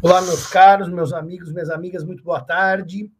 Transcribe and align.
Olá, 0.00 0.22
meus 0.22 0.46
caros, 0.46 0.88
meus 0.88 1.12
amigos, 1.12 1.52
minhas 1.52 1.70
amigas, 1.70 2.04
muito 2.04 2.22
boa 2.22 2.40
tarde. 2.40 3.12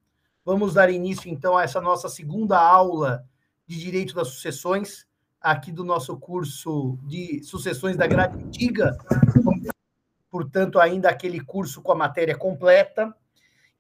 Vamos 0.45 0.75
dar 0.75 0.89
início, 0.89 1.29
então, 1.29 1.59
a 1.59 1.65
essa 1.65 1.81
nossa 1.81 2.09
segunda 2.09 2.57
aula 2.57 3.27
de 3.67 3.77
Direito 3.81 4.15
das 4.15 4.29
Sucessões, 4.29 5.05
aqui 5.41 5.73
do 5.73 5.83
nosso 5.83 6.17
curso 6.17 6.97
de 7.03 7.43
Sucessões 7.43 7.97
da 7.97 8.07
Grade 8.07 8.41
Antiga, 8.41 8.97
portanto, 10.31 10.79
ainda 10.79 11.09
aquele 11.09 11.41
curso 11.41 11.83
com 11.83 11.91
a 11.91 11.97
matéria 11.97 12.39
completa. 12.39 13.13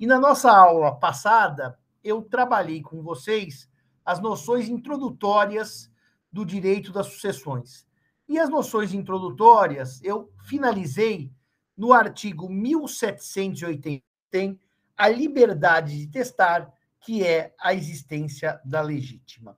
E 0.00 0.04
na 0.04 0.18
nossa 0.18 0.50
aula 0.50 0.96
passada, 0.96 1.78
eu 2.02 2.20
trabalhei 2.20 2.82
com 2.82 3.00
vocês 3.00 3.70
as 4.04 4.18
noções 4.18 4.68
introdutórias 4.68 5.88
do 6.32 6.44
direito 6.44 6.92
das 6.92 7.06
sucessões. 7.06 7.86
E 8.28 8.40
as 8.40 8.50
noções 8.50 8.92
introdutórias 8.92 10.02
eu 10.02 10.32
finalizei 10.48 11.30
no 11.79 11.92
artigo 11.92 12.50
1780, 12.50 14.05
tem 14.28 14.59
a 14.96 15.09
liberdade 15.09 15.96
de 15.96 16.09
testar, 16.09 16.68
que 17.01 17.24
é 17.24 17.54
a 17.60 17.73
existência 17.73 18.60
da 18.64 18.80
legítima. 18.80 19.56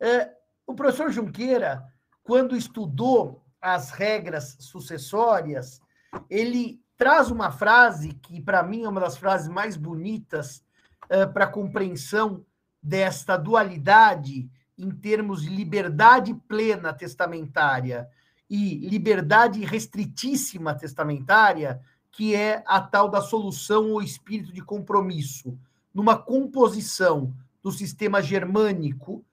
É, 0.00 0.32
o 0.66 0.74
professor 0.74 1.12
Junqueira, 1.12 1.86
quando 2.24 2.56
estudou 2.56 3.44
as 3.60 3.90
regras 3.90 4.56
sucessórias, 4.58 5.80
ele 6.28 6.82
traz 6.96 7.30
uma 7.30 7.52
frase 7.52 8.14
que, 8.14 8.40
para 8.40 8.64
mim, 8.64 8.82
é 8.82 8.88
uma 8.88 9.00
das 9.00 9.16
frases 9.16 9.48
mais 9.48 9.76
bonitas 9.76 10.64
é, 11.08 11.24
para 11.26 11.44
a 11.44 11.48
compreensão 11.50 12.44
desta 12.82 13.36
dualidade 13.36 14.50
em 14.76 14.90
termos 14.90 15.42
de 15.42 15.48
liberdade 15.48 16.34
plena 16.48 16.92
testamentária 16.92 18.08
e 18.54 18.76
liberdade 18.86 19.64
restritíssima 19.64 20.74
testamentária, 20.74 21.80
que 22.10 22.34
é 22.34 22.62
a 22.66 22.82
tal 22.82 23.08
da 23.08 23.22
solução 23.22 23.92
ou 23.92 24.02
espírito 24.02 24.52
de 24.52 24.60
compromisso, 24.60 25.58
numa 25.94 26.18
composição 26.18 27.34
do 27.62 27.72
sistema 27.72 28.20
germânico, 28.20 29.24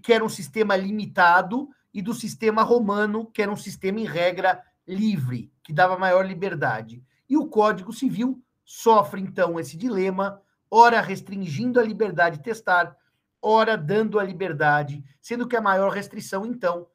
que 0.00 0.12
era 0.12 0.24
um 0.24 0.28
sistema 0.28 0.76
limitado, 0.76 1.68
e 1.92 2.00
do 2.00 2.14
sistema 2.14 2.62
romano, 2.62 3.26
que 3.26 3.42
era 3.42 3.50
um 3.50 3.56
sistema 3.56 3.98
em 3.98 4.04
regra 4.04 4.62
livre, 4.86 5.50
que 5.64 5.72
dava 5.72 5.98
maior 5.98 6.24
liberdade. 6.24 7.02
E 7.28 7.36
o 7.36 7.48
Código 7.48 7.92
Civil 7.92 8.40
sofre 8.64 9.20
então 9.20 9.58
esse 9.58 9.76
dilema, 9.76 10.40
ora 10.70 11.00
restringindo 11.00 11.80
a 11.80 11.82
liberdade 11.82 12.36
de 12.36 12.44
testar, 12.44 12.96
ora 13.42 13.76
dando 13.76 14.20
a 14.20 14.22
liberdade, 14.22 15.04
sendo 15.20 15.48
que 15.48 15.56
a 15.56 15.60
maior 15.60 15.90
restrição 15.90 16.46
então 16.46 16.86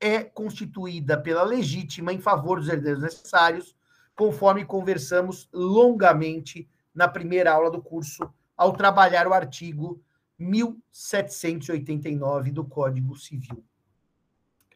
é 0.00 0.22
constituída 0.22 1.20
pela 1.20 1.42
legítima 1.42 2.12
em 2.12 2.20
favor 2.20 2.58
dos 2.58 2.68
herdeiros 2.68 3.02
necessários, 3.02 3.74
conforme 4.14 4.64
conversamos 4.64 5.48
longamente 5.52 6.68
na 6.94 7.08
primeira 7.08 7.52
aula 7.52 7.70
do 7.70 7.82
curso, 7.82 8.32
ao 8.56 8.72
trabalhar 8.72 9.26
o 9.26 9.34
artigo 9.34 10.00
1789 10.38 12.50
do 12.50 12.64
Código 12.64 13.16
Civil. 13.16 13.62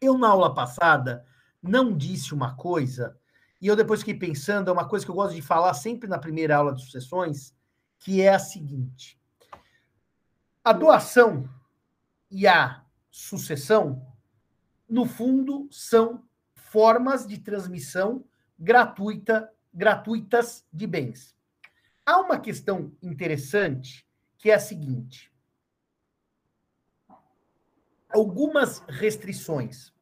Eu, 0.00 0.16
na 0.16 0.28
aula 0.28 0.54
passada, 0.54 1.26
não 1.62 1.96
disse 1.96 2.34
uma 2.34 2.54
coisa, 2.54 3.16
e 3.60 3.66
eu 3.66 3.76
depois 3.76 4.00
fiquei 4.00 4.14
pensando, 4.14 4.68
é 4.68 4.72
uma 4.72 4.88
coisa 4.88 5.04
que 5.04 5.10
eu 5.10 5.14
gosto 5.14 5.34
de 5.34 5.42
falar 5.42 5.74
sempre 5.74 6.08
na 6.08 6.18
primeira 6.18 6.56
aula 6.56 6.74
de 6.74 6.82
sucessões, 6.82 7.54
que 7.98 8.22
é 8.22 8.30
a 8.30 8.38
seguinte: 8.38 9.20
a 10.64 10.72
doação 10.72 11.48
e 12.30 12.46
a 12.46 12.82
sucessão 13.10 14.09
no 14.90 15.06
fundo, 15.06 15.68
são 15.70 16.24
formas 16.54 17.26
de 17.26 17.38
transmissão 17.38 18.24
gratuita, 18.58 19.50
gratuitas 19.72 20.66
de 20.72 20.86
bens. 20.86 21.34
Há 22.04 22.18
uma 22.18 22.40
questão 22.40 22.92
interessante 23.00 24.04
que 24.36 24.50
é 24.50 24.54
a 24.54 24.58
seguinte: 24.58 25.32
algumas 28.08 28.80
restrições 28.88 29.92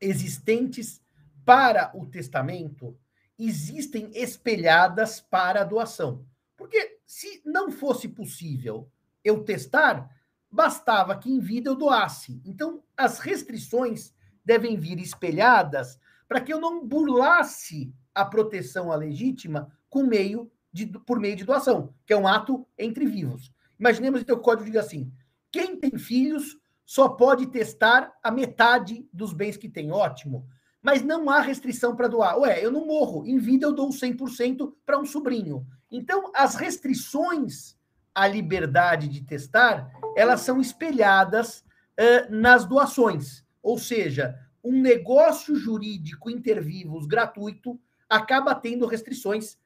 existentes 0.00 1.02
para 1.44 1.92
o 1.94 2.06
testamento 2.06 2.98
existem 3.38 4.10
espelhadas 4.14 5.20
para 5.20 5.60
a 5.60 5.64
doação. 5.64 6.26
Porque 6.56 7.00
se 7.06 7.42
não 7.44 7.70
fosse 7.70 8.08
possível 8.08 8.90
eu 9.22 9.44
testar, 9.44 10.10
bastava 10.56 11.16
que 11.16 11.30
em 11.30 11.38
vida 11.38 11.68
eu 11.68 11.76
doasse. 11.76 12.40
Então, 12.44 12.82
as 12.96 13.18
restrições 13.18 14.14
devem 14.42 14.76
vir 14.76 14.98
espelhadas 14.98 16.00
para 16.26 16.40
que 16.40 16.52
eu 16.52 16.58
não 16.58 16.84
burlasse 16.84 17.94
a 18.14 18.24
proteção 18.24 18.90
à 18.90 18.96
legítima 18.96 19.70
com 19.90 20.02
meio 20.02 20.50
de, 20.72 20.86
por 20.86 21.20
meio 21.20 21.36
de 21.36 21.44
doação, 21.44 21.94
que 22.06 22.12
é 22.12 22.16
um 22.16 22.26
ato 22.26 22.66
entre 22.78 23.04
vivos. 23.04 23.52
Imaginemos 23.78 24.22
então 24.22 24.34
que 24.34 24.40
o 24.40 24.44
código 24.44 24.64
diga 24.64 24.80
assim: 24.80 25.12
quem 25.52 25.78
tem 25.78 25.98
filhos 25.98 26.58
só 26.84 27.08
pode 27.08 27.46
testar 27.48 28.12
a 28.22 28.30
metade 28.30 29.06
dos 29.12 29.32
bens 29.32 29.56
que 29.56 29.68
tem. 29.68 29.92
Ótimo. 29.92 30.48
Mas 30.80 31.02
não 31.02 31.28
há 31.28 31.40
restrição 31.40 31.94
para 31.94 32.08
doar. 32.08 32.38
Ué, 32.38 32.64
eu 32.64 32.70
não 32.70 32.86
morro. 32.86 33.26
Em 33.26 33.38
vida 33.38 33.66
eu 33.66 33.72
dou 33.72 33.90
100% 33.90 34.72
para 34.86 34.98
um 34.98 35.04
sobrinho. 35.04 35.66
Então, 35.90 36.30
as 36.34 36.54
restrições 36.54 37.75
a 38.16 38.26
liberdade 38.26 39.08
de 39.08 39.20
testar, 39.20 39.92
elas 40.16 40.40
são 40.40 40.58
espelhadas 40.58 41.62
uh, 42.00 42.34
nas 42.34 42.64
doações. 42.64 43.44
Ou 43.62 43.78
seja, 43.78 44.34
um 44.64 44.80
negócio 44.80 45.54
jurídico 45.54 46.30
intervivos 46.30 47.06
gratuito 47.06 47.78
acaba 48.08 48.54
tendo 48.54 48.86
restrições 48.86 49.58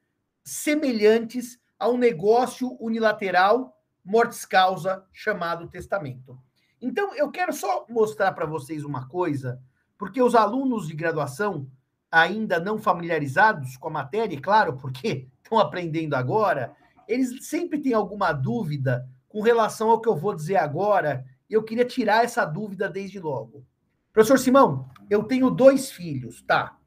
semelhantes 0.43 1.61
a 1.79 1.89
um 1.89 1.97
negócio 1.97 2.77
unilateral 2.81 3.81
mortis 4.05 4.45
causa 4.45 5.05
chamado 5.13 5.69
testamento. 5.69 6.37
Então, 6.83 7.15
eu 7.15 7.31
quero 7.31 7.53
só 7.53 7.87
mostrar 7.89 8.33
para 8.33 8.47
vocês 8.47 8.85
uma 8.85 9.07
coisa, 9.07 9.63
porque 9.97 10.21
os 10.21 10.35
alunos 10.35 10.89
de 10.89 10.95
graduação 10.95 11.71
ainda 12.11 12.59
não 12.59 12.81
familiarizados 12.81 13.77
com 13.77 13.87
a 13.87 13.93
matéria, 13.93 14.41
claro, 14.41 14.77
porque 14.77 15.29
estão 15.41 15.61
aprendendo 15.61 16.15
agora, 16.17 16.75
eles 17.11 17.45
sempre 17.45 17.81
têm 17.81 17.93
alguma 17.93 18.33
dúvida 18.33 19.09
com 19.29 19.43
relação 19.43 19.91
ao 19.91 20.01
que 20.01 20.09
eu 20.09 20.17
vou 20.17 20.33
dizer 20.33 20.57
agora, 20.57 21.25
e 21.49 21.55
eu 21.55 21.63
queria 21.65 21.85
tirar 21.85 22.25
essa 22.25 22.45
dúvida 22.45 22.89
desde 22.89 23.19
logo. 23.19 23.65
Professor 24.13 24.39
Simão, 24.39 24.89
eu 25.09 25.25
tenho 25.25 25.51
dois 25.51 25.91
filhos, 25.91 26.41
tá? 26.43 26.79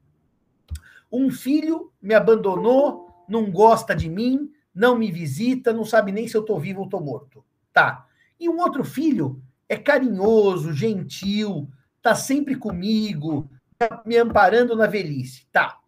Um 1.12 1.30
filho 1.30 1.92
me 2.00 2.14
abandonou, 2.14 3.24
não 3.28 3.50
gosta 3.50 3.94
de 3.94 4.08
mim, 4.08 4.50
não 4.74 4.96
me 4.96 5.12
visita, 5.12 5.74
não 5.74 5.84
sabe 5.84 6.10
nem 6.10 6.26
se 6.26 6.36
eu 6.36 6.40
estou 6.40 6.58
vivo 6.58 6.80
ou 6.80 6.86
estou 6.86 7.02
morto. 7.02 7.44
Tá. 7.72 8.06
E 8.40 8.48
um 8.48 8.58
outro 8.58 8.82
filho 8.82 9.42
é 9.68 9.76
carinhoso, 9.76 10.72
gentil, 10.72 11.70
tá 12.00 12.14
sempre 12.14 12.56
comigo, 12.56 13.50
tá 13.76 14.02
me 14.06 14.16
amparando 14.16 14.74
na 14.74 14.86
velhice. 14.86 15.46
Tá. 15.52 15.78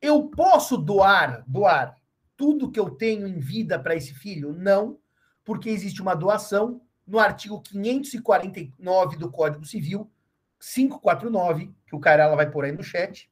Eu 0.00 0.24
posso 0.24 0.76
doar, 0.76 1.44
doar 1.46 1.96
tudo 2.42 2.72
que 2.72 2.80
eu 2.80 2.90
tenho 2.90 3.28
em 3.28 3.38
vida 3.38 3.78
para 3.78 3.94
esse 3.94 4.12
filho? 4.12 4.52
Não, 4.52 4.98
porque 5.44 5.70
existe 5.70 6.02
uma 6.02 6.16
doação 6.16 6.82
no 7.06 7.20
artigo 7.20 7.62
549 7.62 9.16
do 9.16 9.30
Código 9.30 9.64
Civil, 9.64 10.10
549, 10.58 11.72
que 11.86 11.94
o 11.94 12.00
Carala 12.00 12.34
vai 12.34 12.50
pôr 12.50 12.64
aí 12.64 12.72
no 12.72 12.82
chat, 12.82 13.30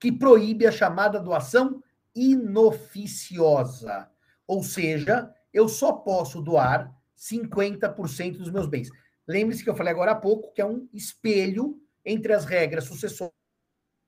que 0.00 0.10
proíbe 0.10 0.66
a 0.66 0.72
chamada 0.72 1.20
doação 1.20 1.82
inoficiosa. 2.14 4.10
Ou 4.46 4.64
seja, 4.64 5.30
eu 5.52 5.68
só 5.68 5.92
posso 5.92 6.40
doar 6.40 6.90
50% 7.18 8.38
dos 8.38 8.50
meus 8.50 8.66
bens. 8.66 8.88
Lembre-se 9.28 9.62
que 9.62 9.68
eu 9.68 9.76
falei 9.76 9.92
agora 9.92 10.12
há 10.12 10.16
pouco 10.16 10.54
que 10.54 10.62
é 10.62 10.66
um 10.66 10.88
espelho 10.90 11.78
entre 12.02 12.32
as 12.32 12.46
regras 12.46 12.84
sucessórias 12.84 13.36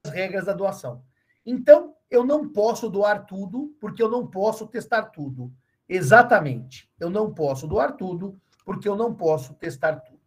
e 0.07 0.09
as 0.09 0.15
regras 0.15 0.47
da 0.47 0.55
doação. 0.55 1.05
Então, 1.45 1.95
eu 2.11 2.25
não 2.25 2.49
posso 2.49 2.89
doar 2.89 3.27
tudo 3.27 3.75
porque 3.81 4.03
eu 4.03 4.11
não 4.11 4.27
posso 4.27 4.67
testar 4.67 5.05
tudo. 5.05 5.53
Exatamente. 5.89 6.91
Eu 6.99 7.11
não 7.11 7.33
posso 7.33 7.67
doar 7.67 7.93
tudo 7.93 8.41
porque 8.65 8.89
eu 8.89 8.97
não 8.97 9.15
posso 9.15 9.55
testar 9.55 9.97
tudo. 9.97 10.21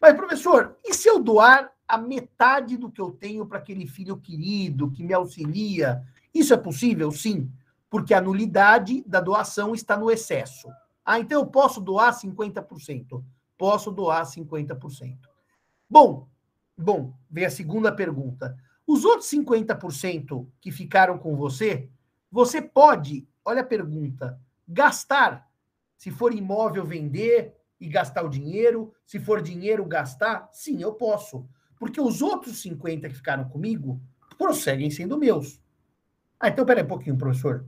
Mas, 0.00 0.14
professor, 0.14 0.76
e 0.84 0.92
se 0.92 1.08
eu 1.08 1.22
doar 1.22 1.72
a 1.86 1.98
metade 1.98 2.76
do 2.76 2.90
que 2.90 3.00
eu 3.00 3.10
tenho 3.10 3.46
para 3.46 3.58
aquele 3.58 3.86
filho 3.86 4.16
querido 4.16 4.90
que 4.90 5.02
me 5.02 5.12
auxilia? 5.12 6.02
Isso 6.32 6.52
é 6.52 6.56
possível? 6.56 7.10
Sim, 7.12 7.50
porque 7.88 8.14
a 8.14 8.20
nulidade 8.20 9.04
da 9.06 9.20
doação 9.20 9.74
está 9.74 9.96
no 9.96 10.10
excesso. 10.10 10.68
Ah, 11.04 11.20
então 11.20 11.40
eu 11.40 11.46
posso 11.46 11.80
doar 11.80 12.12
50%. 12.12 13.22
Posso 13.56 13.90
doar 13.90 14.24
50%. 14.24 15.18
Bom, 15.88 16.26
bom, 16.76 17.14
vem 17.30 17.44
a 17.44 17.50
segunda 17.50 17.92
pergunta. 17.92 18.56
Os 18.86 19.04
outros 19.04 19.30
50% 19.30 20.46
que 20.60 20.70
ficaram 20.70 21.18
com 21.18 21.36
você, 21.36 21.88
você 22.30 22.60
pode, 22.60 23.26
olha 23.44 23.62
a 23.62 23.66
pergunta, 23.66 24.38
gastar. 24.66 25.48
Se 25.96 26.10
for 26.10 26.34
imóvel, 26.34 26.84
vender 26.84 27.54
e 27.80 27.88
gastar 27.88 28.22
o 28.22 28.28
dinheiro. 28.28 28.92
Se 29.06 29.18
for 29.18 29.40
dinheiro, 29.40 29.84
gastar. 29.84 30.48
Sim, 30.52 30.82
eu 30.82 30.94
posso. 30.94 31.48
Porque 31.78 32.00
os 32.00 32.22
outros 32.22 32.60
50 32.60 33.08
que 33.08 33.14
ficaram 33.14 33.48
comigo 33.48 34.00
prosseguem 34.36 34.90
sendo 34.90 35.18
meus. 35.18 35.60
Ah, 36.38 36.48
então 36.48 36.66
peraí 36.66 36.84
um 36.84 36.88
pouquinho, 36.88 37.16
professor. 37.16 37.64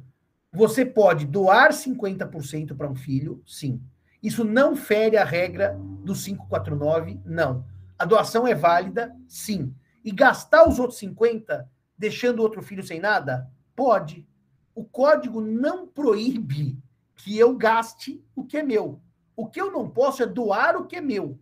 Você 0.53 0.85
pode 0.85 1.27
doar 1.27 1.73
50% 1.73 2.77
para 2.77 2.89
um 2.89 2.95
filho? 2.95 3.43
Sim. 3.47 3.83
Isso 4.23 4.43
não 4.45 4.75
fere 4.75 5.17
a 5.17 5.25
regra 5.25 5.79
do 6.03 6.15
549? 6.15 7.21
Não. 7.25 7.65
A 7.99 8.05
doação 8.05 8.47
é 8.47 8.55
válida? 8.55 9.15
Sim. 9.29 9.75
E 10.07 10.13
gastar 10.13 10.69
os 10.69 10.79
outros 10.79 11.01
50, 11.01 11.69
deixando 11.99 12.39
outro 12.39 12.63
filho 12.63 12.87
sem 12.87 13.01
nada? 13.01 13.51
Pode. 13.75 14.25
O 14.73 14.85
código 14.85 15.41
não 15.41 15.85
proíbe 15.85 16.79
que 17.17 17.37
eu 17.37 17.57
gaste 17.57 18.25
o 18.33 18.45
que 18.45 18.59
é 18.59 18.63
meu. 18.63 19.01
O 19.35 19.49
que 19.49 19.61
eu 19.61 19.73
não 19.73 19.91
posso 19.91 20.23
é 20.23 20.27
doar 20.27 20.77
o 20.77 20.87
que 20.87 20.95
é 20.95 21.01
meu, 21.01 21.37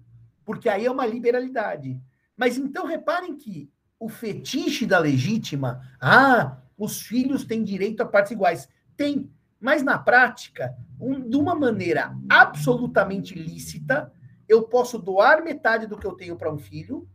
porque 0.46 0.70
aí 0.70 0.86
é 0.86 0.90
uma 0.90 1.04
liberalidade. 1.04 2.00
Mas 2.34 2.56
então 2.56 2.86
reparem 2.86 3.36
que 3.36 3.70
o 4.00 4.08
fetiche 4.08 4.86
da 4.86 4.98
legítima, 4.98 5.82
ah, 6.00 6.56
os 6.78 7.02
filhos 7.02 7.44
têm 7.44 7.62
direito 7.62 8.00
a 8.00 8.06
partes 8.06 8.32
iguais. 8.32 8.66
Tem, 8.96 9.30
mas 9.60 9.82
na 9.82 9.98
prática, 9.98 10.74
um, 10.98 11.20
de 11.28 11.36
uma 11.36 11.54
maneira 11.54 12.16
absolutamente 12.30 13.34
lícita, 13.34 14.10
eu 14.48 14.62
posso 14.62 14.98
doar 14.98 15.44
metade 15.44 15.86
do 15.86 15.98
que 15.98 16.06
eu 16.06 16.14
tenho 16.14 16.36
para 16.36 16.50
um 16.50 16.58
filho, 16.58 17.06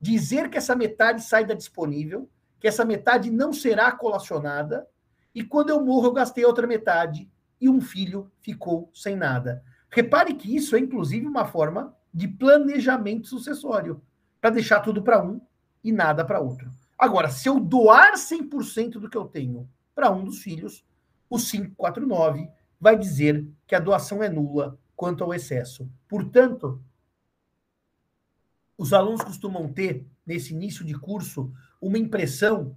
dizer 0.00 0.48
que 0.48 0.58
essa 0.58 0.76
metade 0.76 1.22
sai 1.22 1.44
da 1.44 1.54
disponível, 1.54 2.28
que 2.60 2.68
essa 2.68 2.84
metade 2.84 3.30
não 3.30 3.52
será 3.52 3.90
colacionada, 3.92 4.86
e 5.34 5.44
quando 5.44 5.70
eu 5.70 5.84
morro, 5.84 6.06
eu 6.06 6.12
gastei 6.12 6.44
a 6.44 6.48
outra 6.48 6.66
metade 6.66 7.30
e 7.60 7.68
um 7.68 7.80
filho 7.80 8.30
ficou 8.40 8.90
sem 8.94 9.16
nada. 9.16 9.62
Repare 9.90 10.34
que 10.34 10.54
isso 10.54 10.76
é, 10.76 10.78
inclusive, 10.78 11.26
uma 11.26 11.44
forma 11.44 11.94
de 12.12 12.28
planejamento 12.28 13.28
sucessório, 13.28 14.02
para 14.40 14.50
deixar 14.50 14.80
tudo 14.80 15.02
para 15.02 15.22
um 15.22 15.40
e 15.82 15.92
nada 15.92 16.24
para 16.24 16.40
outro. 16.40 16.70
Agora, 16.98 17.28
se 17.28 17.48
eu 17.48 17.60
doar 17.60 18.14
100% 18.14 18.92
do 18.92 19.08
que 19.08 19.16
eu 19.16 19.24
tenho 19.24 19.68
para 19.94 20.10
um 20.10 20.24
dos 20.24 20.42
filhos, 20.42 20.84
o 21.30 21.38
549 21.38 22.48
vai 22.80 22.96
dizer 22.96 23.46
que 23.66 23.74
a 23.74 23.80
doação 23.80 24.22
é 24.22 24.28
nula 24.28 24.78
quanto 24.96 25.22
ao 25.22 25.34
excesso. 25.34 25.88
Portanto, 26.08 26.82
os 28.78 28.92
alunos 28.92 29.22
costumam 29.22 29.68
ter, 29.68 30.06
nesse 30.24 30.54
início 30.54 30.84
de 30.84 30.94
curso, 30.94 31.52
uma 31.82 31.98
impressão 31.98 32.76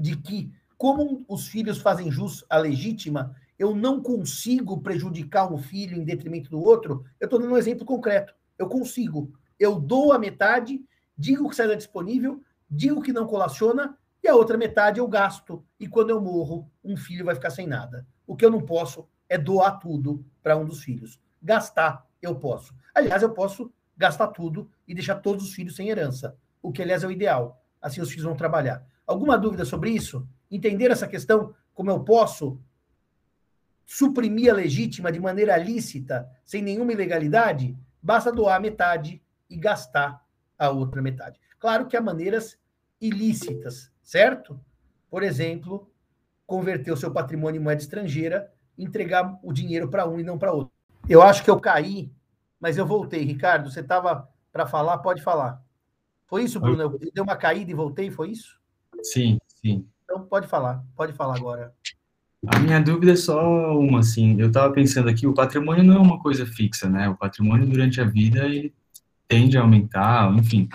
de 0.00 0.16
que, 0.16 0.50
como 0.78 1.24
os 1.28 1.46
filhos 1.46 1.78
fazem 1.78 2.10
jus 2.10 2.42
à 2.48 2.56
legítima, 2.56 3.36
eu 3.58 3.74
não 3.74 4.02
consigo 4.02 4.80
prejudicar 4.80 5.52
um 5.52 5.58
filho 5.58 5.94
em 5.94 6.04
detrimento 6.04 6.48
do 6.48 6.58
outro. 6.58 7.04
Eu 7.20 7.26
estou 7.26 7.38
dando 7.38 7.52
um 7.52 7.58
exemplo 7.58 7.84
concreto. 7.84 8.34
Eu 8.58 8.66
consigo. 8.66 9.30
Eu 9.58 9.78
dou 9.78 10.14
a 10.14 10.18
metade, 10.18 10.82
digo 11.16 11.50
que 11.50 11.54
sai 11.54 11.76
disponível, 11.76 12.42
digo 12.70 13.02
que 13.02 13.12
não 13.12 13.26
colaciona, 13.26 13.98
e 14.22 14.28
a 14.28 14.34
outra 14.34 14.56
metade 14.56 14.98
eu 14.98 15.06
gasto. 15.06 15.62
E 15.78 15.86
quando 15.86 16.08
eu 16.08 16.20
morro, 16.20 16.70
um 16.82 16.96
filho 16.96 17.26
vai 17.26 17.34
ficar 17.34 17.50
sem 17.50 17.66
nada. 17.66 18.06
O 18.26 18.34
que 18.34 18.44
eu 18.44 18.50
não 18.50 18.62
posso 18.62 19.06
é 19.28 19.36
doar 19.36 19.78
tudo 19.78 20.24
para 20.42 20.56
um 20.56 20.64
dos 20.64 20.82
filhos. 20.82 21.20
Gastar, 21.42 22.06
eu 22.22 22.34
posso. 22.36 22.74
Aliás, 22.94 23.22
eu 23.22 23.30
posso 23.30 23.70
gastar 24.00 24.28
tudo 24.28 24.70
e 24.88 24.94
deixar 24.94 25.16
todos 25.16 25.44
os 25.44 25.52
filhos 25.52 25.76
sem 25.76 25.90
herança. 25.90 26.34
O 26.62 26.72
que, 26.72 26.80
aliás, 26.80 27.04
é 27.04 27.06
o 27.06 27.12
ideal. 27.12 27.62
Assim 27.82 28.00
os 28.00 28.08
filhos 28.08 28.24
vão 28.24 28.34
trabalhar. 28.34 28.82
Alguma 29.06 29.36
dúvida 29.36 29.62
sobre 29.66 29.90
isso? 29.90 30.26
Entender 30.50 30.90
essa 30.90 31.06
questão? 31.06 31.54
Como 31.74 31.90
eu 31.90 32.00
posso 32.00 32.58
suprimir 33.84 34.50
a 34.50 34.56
legítima 34.56 35.12
de 35.12 35.20
maneira 35.20 35.54
lícita, 35.58 36.30
sem 36.46 36.62
nenhuma 36.62 36.94
ilegalidade? 36.94 37.76
Basta 38.02 38.32
doar 38.32 38.58
metade 38.58 39.22
e 39.50 39.56
gastar 39.56 40.24
a 40.58 40.70
outra 40.70 41.02
metade. 41.02 41.38
Claro 41.58 41.86
que 41.86 41.94
há 41.94 42.00
maneiras 42.00 42.58
ilícitas, 42.98 43.92
certo? 44.02 44.58
Por 45.10 45.22
exemplo, 45.22 45.92
converter 46.46 46.90
o 46.90 46.96
seu 46.96 47.12
patrimônio 47.12 47.60
em 47.60 47.62
moeda 47.62 47.82
estrangeira, 47.82 48.50
entregar 48.78 49.38
o 49.42 49.52
dinheiro 49.52 49.90
para 49.90 50.08
um 50.08 50.18
e 50.18 50.24
não 50.24 50.38
para 50.38 50.54
outro. 50.54 50.72
Eu 51.06 51.20
acho 51.20 51.44
que 51.44 51.50
eu 51.50 51.60
caí, 51.60 52.10
mas 52.60 52.76
eu 52.76 52.86
voltei. 52.86 53.24
Ricardo, 53.24 53.70
você 53.70 53.80
estava 53.80 54.28
para 54.52 54.66
falar? 54.66 54.98
Pode 54.98 55.22
falar. 55.22 55.62
Foi 56.26 56.44
isso, 56.44 56.60
Bruno? 56.60 56.82
Eu 56.82 56.98
dei 56.98 57.22
uma 57.22 57.36
caída 57.36 57.70
e 57.70 57.74
voltei, 57.74 58.10
foi 58.10 58.30
isso? 58.30 58.60
Sim, 59.02 59.38
sim. 59.46 59.86
Então 60.04 60.24
pode 60.26 60.46
falar, 60.46 60.84
pode 60.94 61.12
falar 61.12 61.36
agora. 61.36 61.72
A 62.46 62.58
minha 62.58 62.80
dúvida 62.80 63.12
é 63.12 63.16
só 63.16 63.78
uma, 63.78 64.00
assim, 64.00 64.40
eu 64.40 64.48
estava 64.48 64.72
pensando 64.72 65.08
aqui, 65.08 65.26
o 65.26 65.34
patrimônio 65.34 65.84
não 65.84 65.96
é 65.96 65.98
uma 65.98 66.18
coisa 66.18 66.46
fixa, 66.46 66.88
né? 66.88 67.08
O 67.08 67.16
patrimônio 67.16 67.66
durante 67.66 68.00
a 68.00 68.04
vida, 68.04 68.46
ele 68.46 68.74
tende 69.28 69.58
a 69.58 69.60
aumentar, 69.60 70.32
enfim, 70.34 70.68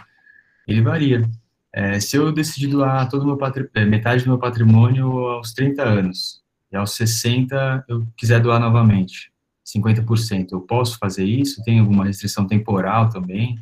ele 0.67 0.81
varia. 0.81 1.29
É, 1.73 1.99
se 1.99 2.15
eu 2.15 2.31
decidir 2.31 2.67
doar 2.67 3.09
todo 3.09 3.25
meu 3.25 3.37
é, 3.73 3.85
metade 3.85 4.23
do 4.23 4.29
meu 4.29 4.39
patrimônio 4.39 5.07
aos 5.27 5.53
30 5.53 5.83
anos, 5.83 6.43
e 6.71 6.77
aos 6.77 6.91
60 6.91 7.85
eu 7.87 8.05
quiser 8.15 8.39
doar 8.39 8.59
novamente, 8.59 9.31
50%, 9.65 10.51
eu 10.51 10.61
posso 10.61 10.97
fazer 10.99 11.25
isso? 11.25 11.63
Tem 11.63 11.79
alguma 11.79 12.05
restrição 12.05 12.45
temporal 12.45 13.09
também? 13.09 13.57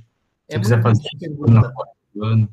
Se 0.49 0.55
é 0.55 0.57
eu 0.57 0.61
quiser 0.61 0.81
fazer 0.81 1.07
ano. 2.21 2.49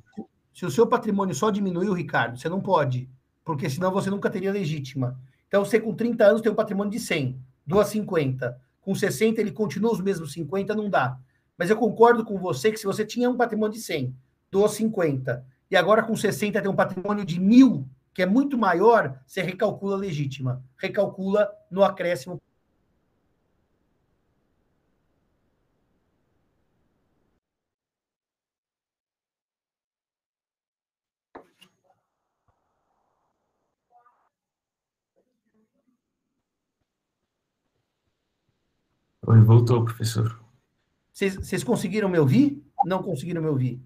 Se 0.55 0.64
o 0.64 0.70
seu 0.70 0.87
patrimônio 0.87 1.35
só 1.35 1.50
diminuiu, 1.50 1.93
Ricardo, 1.93 2.38
você 2.38 2.49
não 2.49 2.61
pode, 2.61 3.08
porque 3.44 3.69
senão 3.69 3.91
você 3.91 4.08
nunca 4.11 4.31
teria 4.31 4.52
legítima. 4.52 5.19
Então, 5.49 5.64
você 5.64 5.81
com 5.81 5.94
30 5.94 6.25
anos 6.25 6.41
tem 6.41 6.52
um 6.52 6.55
patrimônio 6.55 6.93
de 6.93 7.00
100, 7.00 7.41
doa 7.67 7.85
50. 7.85 8.61
Com 8.81 8.94
60, 8.94 9.41
ele 9.41 9.50
continua 9.50 9.93
os 9.93 10.00
mesmos 10.00 10.32
50, 10.32 10.75
não 10.75 10.88
dá. 10.88 11.19
Mas 11.58 11.70
eu 11.70 11.76
concordo 11.76 12.25
com 12.25 12.38
você 12.38 12.70
que 12.70 12.79
se 12.79 12.87
você 12.87 13.05
tinha 13.05 13.29
um 13.29 13.37
patrimônio 13.37 13.75
de 13.75 13.82
100, 13.82 14.14
doa 14.50 14.69
50, 14.69 15.44
e 15.70 15.76
agora 15.76 16.03
com 16.03 16.17
60 16.17 16.61
tem 16.61 16.70
um 16.70 16.76
patrimônio 16.76 17.25
de 17.25 17.41
mil, 17.41 17.87
que 18.14 18.23
é 18.23 18.26
muito 18.26 18.56
maior, 18.56 19.20
você 19.26 19.43
recalcula 19.43 19.96
legítima. 19.96 20.62
Recalcula 20.76 21.49
no 21.70 21.82
acréscimo 21.82 22.41
Oi, 39.26 39.40
voltou, 39.40 39.84
professor. 39.84 40.40
Vocês 41.12 41.62
conseguiram 41.62 42.08
me 42.08 42.19
ouvir? 42.19 42.64
Não 42.84 43.02
conseguiram 43.02 43.43
me 43.43 43.49
ouvir? 43.49 43.81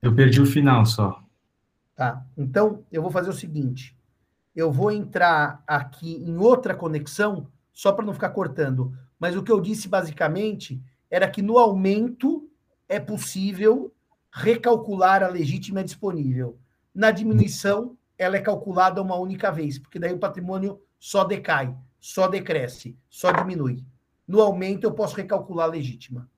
Eu 0.00 0.14
perdi 0.14 0.40
o 0.40 0.46
final 0.46 0.86
só. 0.86 1.22
Tá. 1.94 2.24
Então, 2.36 2.84
eu 2.90 3.02
vou 3.02 3.10
fazer 3.10 3.28
o 3.28 3.34
seguinte. 3.34 3.96
Eu 4.54 4.72
vou 4.72 4.90
entrar 4.90 5.62
aqui 5.66 6.16
em 6.16 6.38
outra 6.38 6.74
conexão, 6.74 7.48
só 7.72 7.92
para 7.92 8.04
não 8.04 8.14
ficar 8.14 8.30
cortando. 8.30 8.96
Mas 9.18 9.36
o 9.36 9.42
que 9.42 9.52
eu 9.52 9.60
disse, 9.60 9.88
basicamente, 9.88 10.82
era 11.10 11.28
que 11.28 11.42
no 11.42 11.58
aumento 11.58 12.48
é 12.88 12.98
possível 12.98 13.92
recalcular 14.32 15.22
a 15.22 15.28
legítima 15.28 15.84
disponível. 15.84 16.58
Na 16.94 17.10
diminuição, 17.10 17.96
ela 18.18 18.36
é 18.36 18.40
calculada 18.40 19.02
uma 19.02 19.16
única 19.16 19.50
vez, 19.50 19.78
porque 19.78 19.98
daí 19.98 20.14
o 20.14 20.18
patrimônio 20.18 20.80
só 20.98 21.24
decai, 21.24 21.76
só 22.00 22.26
decresce, 22.26 22.96
só 23.10 23.30
diminui. 23.30 23.84
No 24.26 24.40
aumento, 24.40 24.84
eu 24.84 24.92
posso 24.92 25.16
recalcular 25.16 25.66
a 25.66 25.70
legítima. 25.70 26.28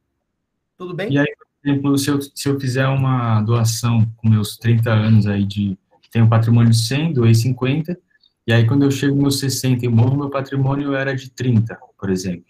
Tudo 0.76 0.94
bem? 0.94 1.12
E 1.12 1.18
aí, 1.18 1.34
por 1.36 1.46
exemplo, 1.64 1.98
se 1.98 2.10
eu, 2.10 2.20
se 2.20 2.48
eu 2.48 2.60
fizer 2.60 2.86
uma 2.86 3.40
doação 3.40 4.06
com 4.16 4.28
meus 4.28 4.56
30 4.56 4.90
anos 4.90 5.26
aí 5.26 5.44
de... 5.44 5.78
Tenho 6.10 6.28
patrimônio 6.28 6.72
100, 6.72 7.12
doei 7.12 7.34
50, 7.34 7.98
e 8.46 8.52
aí 8.52 8.66
quando 8.66 8.84
eu 8.84 8.90
chego 8.90 9.20
nos 9.20 9.38
60 9.40 9.84
e 9.84 9.88
morro, 9.88 10.16
meu 10.16 10.30
patrimônio 10.30 10.94
era 10.94 11.14
de 11.14 11.30
30, 11.30 11.78
por 11.98 12.08
exemplo. 12.08 12.46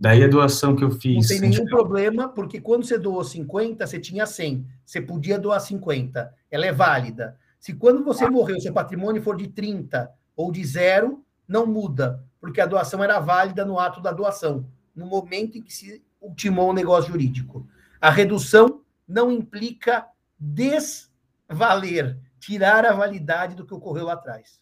Daí 0.00 0.24
a 0.24 0.28
doação 0.28 0.74
que 0.74 0.82
eu 0.82 0.90
fiz... 0.90 1.28
Não 1.28 1.40
tem 1.40 1.50
nenhum 1.50 1.66
problema, 1.66 2.28
porque 2.28 2.60
quando 2.60 2.84
você 2.84 2.96
doou 2.96 3.22
50, 3.22 3.86
você 3.86 3.98
tinha 3.98 4.24
100. 4.24 4.64
Você 4.86 5.00
podia 5.00 5.38
doar 5.38 5.60
50. 5.60 6.32
Ela 6.50 6.66
é 6.66 6.72
válida. 6.72 7.36
Se 7.58 7.74
quando 7.74 8.04
você 8.04 8.24
ah. 8.24 8.30
morreu, 8.30 8.60
seu 8.60 8.72
patrimônio 8.72 9.20
for 9.20 9.36
de 9.36 9.48
30 9.48 10.10
ou 10.36 10.52
de 10.52 10.64
zero, 10.64 11.22
não 11.46 11.66
muda 11.66 12.24
porque 12.40 12.60
a 12.60 12.66
doação 12.66 13.02
era 13.02 13.18
válida 13.18 13.64
no 13.64 13.78
ato 13.78 14.00
da 14.00 14.12
doação, 14.12 14.70
no 14.94 15.06
momento 15.06 15.58
em 15.58 15.62
que 15.62 15.72
se 15.72 16.04
ultimou 16.20 16.70
o 16.70 16.74
negócio 16.74 17.10
jurídico. 17.10 17.68
A 18.00 18.10
redução 18.10 18.82
não 19.06 19.30
implica 19.30 20.06
desvaler, 20.38 22.18
tirar 22.38 22.84
a 22.84 22.92
validade 22.92 23.54
do 23.54 23.66
que 23.66 23.74
ocorreu 23.74 24.04
lá 24.04 24.12
atrás. 24.12 24.60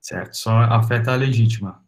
Certo, 0.00 0.36
só 0.36 0.52
afeta 0.60 1.12
a 1.12 1.16
legítima. 1.16 1.84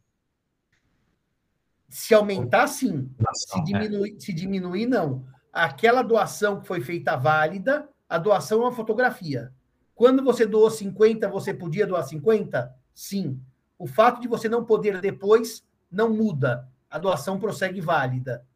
Se 1.89 2.15
aumentar, 2.15 2.69
sim. 2.69 3.11
Se 3.33 3.63
diminuir, 3.65 4.15
é. 4.17 4.21
se 4.21 4.33
diminuir, 4.33 4.87
não. 4.87 5.27
Aquela 5.53 6.03
doação 6.03 6.61
que 6.61 6.67
foi 6.67 6.81
feita 6.81 7.17
válida, 7.17 7.89
a 8.09 8.17
doação 8.17 8.61
é 8.61 8.65
uma 8.65 8.73
fotografia. 8.73 9.53
Quando 9.95 10.23
você 10.23 10.47
doou 10.47 10.71
50, 10.71 11.29
você 11.29 11.53
podia 11.53 11.87
doar 11.87 12.05
50? 12.05 12.73
Sim. 12.95 13.41
O 13.81 13.87
fato 13.87 14.21
de 14.21 14.29
você 14.29 14.47
não 14.47 14.63
poder 14.63 15.01
depois 15.01 15.67
não 15.91 16.13
muda. 16.13 16.69
A 16.91 16.99
doação 16.99 17.41
prossegue 17.41 17.81
válida. 17.81 18.47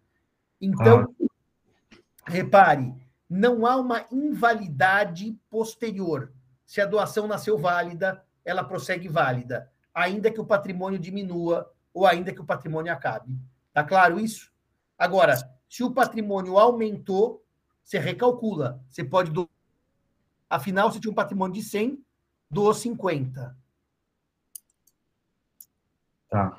Então, 0.61 1.11
ah. 1.19 2.27
repare, 2.27 2.95
não 3.27 3.65
há 3.65 3.75
uma 3.77 4.05
invalidade 4.13 5.35
posterior. 5.49 6.31
se 6.67 6.79
a 6.79 6.85
doação 6.85 7.27
nasceu 7.27 7.57
válida, 7.57 8.23
ela 8.45 8.63
prossegue 8.63 9.09
válida, 9.09 9.73
ainda 9.95 10.31
que 10.31 10.41
o 10.41 10.45
patrimônio 10.45 10.99
diminua 10.99 11.73
ou 11.95 12.07
ainda 12.07 12.31
que 12.31 12.43
o 12.43 12.45
patrimônio 12.45 12.93
acabe. 12.93 13.35
Tá 13.73 13.83
claro 13.83 14.21
isso? 14.21 14.53
Agora, 14.99 15.37
se 15.67 15.83
o 15.83 15.91
patrimônio 15.91 16.59
aumentou, 16.59 17.43
você 17.83 17.99
recalcula. 17.99 18.79
Você 18.91 19.03
pode 19.03 19.31
doar. 19.31 19.49
Afinal, 20.51 20.93
você 20.93 21.01
tinha 21.01 21.11
um 21.11 21.15
patrimônio 21.15 21.55
de 21.55 21.63
100, 21.63 22.05
doou 22.51 22.75
50. 22.75 23.64
Tá. 26.35 26.59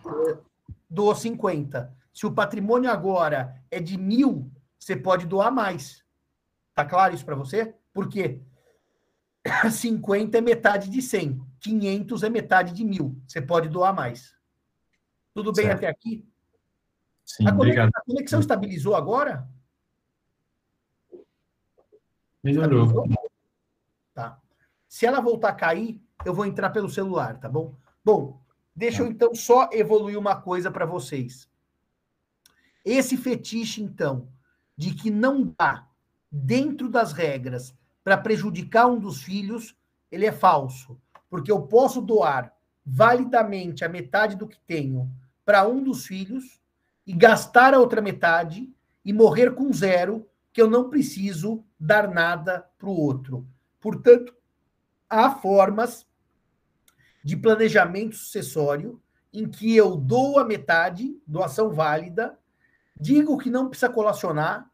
Doou 0.89 1.13
50. 1.13 1.93
Se 2.13 2.25
o 2.25 2.31
patrimônio 2.31 2.89
agora 2.89 3.61
é 3.69 3.77
de 3.81 3.97
mil, 3.97 4.49
você 4.79 4.95
pode 4.95 5.25
doar 5.25 5.51
mais. 5.51 6.01
Tá 6.73 6.85
claro 6.85 7.13
isso 7.13 7.25
para 7.25 7.35
você? 7.35 7.75
Por 7.91 8.07
quê? 8.07 8.39
50 9.69 10.37
é 10.37 10.39
metade 10.39 10.89
de 10.89 11.01
100. 11.01 11.45
500 11.59 12.23
é 12.23 12.29
metade 12.29 12.73
de 12.73 12.85
mil. 12.85 13.21
Você 13.27 13.41
pode 13.41 13.67
doar 13.67 13.93
mais. 13.93 14.33
Tudo 15.33 15.51
bem 15.51 15.65
certo. 15.65 15.79
até 15.79 15.87
aqui? 15.89 16.25
Sim, 17.25 17.45
a, 17.45 17.53
conexão, 17.53 17.89
a 17.93 18.01
conexão 18.01 18.39
estabilizou 18.39 18.95
agora? 18.95 19.45
Melhorou. 22.41 23.09
Tá. 24.13 24.39
Se 24.87 25.05
ela 25.05 25.19
voltar 25.19 25.49
a 25.49 25.53
cair, 25.53 26.01
eu 26.23 26.33
vou 26.33 26.45
entrar 26.45 26.69
pelo 26.69 26.89
celular, 26.89 27.37
tá 27.37 27.49
bom? 27.49 27.75
Bom, 28.05 28.44
deixa 28.75 29.01
eu 29.01 29.07
então 29.07 29.33
só 29.33 29.69
evoluir 29.71 30.17
uma 30.17 30.35
coisa 30.35 30.69
para 30.69 30.85
vocês. 30.85 31.49
Esse 32.83 33.17
fetiche, 33.17 33.81
então, 33.81 34.27
de 34.77 34.93
que 34.93 35.09
não 35.09 35.55
dá 35.57 35.87
dentro 36.31 36.89
das 36.89 37.13
regras 37.13 37.73
para 38.03 38.17
prejudicar 38.17 38.87
um 38.87 38.99
dos 38.99 39.23
filhos, 39.23 39.75
ele 40.11 40.25
é 40.25 40.31
falso. 40.31 40.99
Porque 41.29 41.51
eu 41.51 41.61
posso 41.63 42.01
doar 42.01 42.53
validamente 42.85 43.83
a 43.83 43.89
metade 43.89 44.35
do 44.35 44.47
que 44.47 44.59
tenho 44.67 45.09
para 45.43 45.67
um 45.67 45.81
dos 45.83 46.05
filhos 46.05 46.61
e 47.07 47.13
gastar 47.13 47.73
a 47.73 47.79
outra 47.79 48.01
metade 48.01 48.71
e 49.03 49.13
morrer 49.13 49.51
com 49.55 49.71
zero, 49.71 50.27
que 50.51 50.61
eu 50.61 50.69
não 50.69 50.89
preciso 50.89 51.63
dar 51.79 52.07
nada 52.09 52.67
para 52.77 52.89
o 52.89 52.99
outro. 52.99 53.47
Portanto, 53.79 54.33
há 55.09 55.31
formas 55.31 56.07
de 57.25 57.35
planejamento 57.35 58.15
sucessório 58.15 59.01
em 59.33 59.49
que 59.49 59.75
eu 59.75 59.95
dou 59.95 60.37
a 60.37 60.45
metade, 60.45 61.19
doação 61.25 61.73
válida, 61.73 62.37
digo 62.95 63.39
que 63.39 63.49
não 63.49 63.67
precisa 63.67 63.89
colacionar 63.89 64.69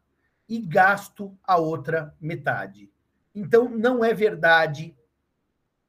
e 0.46 0.60
gasto 0.60 1.34
a 1.42 1.56
outra 1.56 2.14
metade. 2.20 2.92
Então, 3.34 3.70
não 3.70 4.04
é 4.04 4.12
verdade 4.12 4.94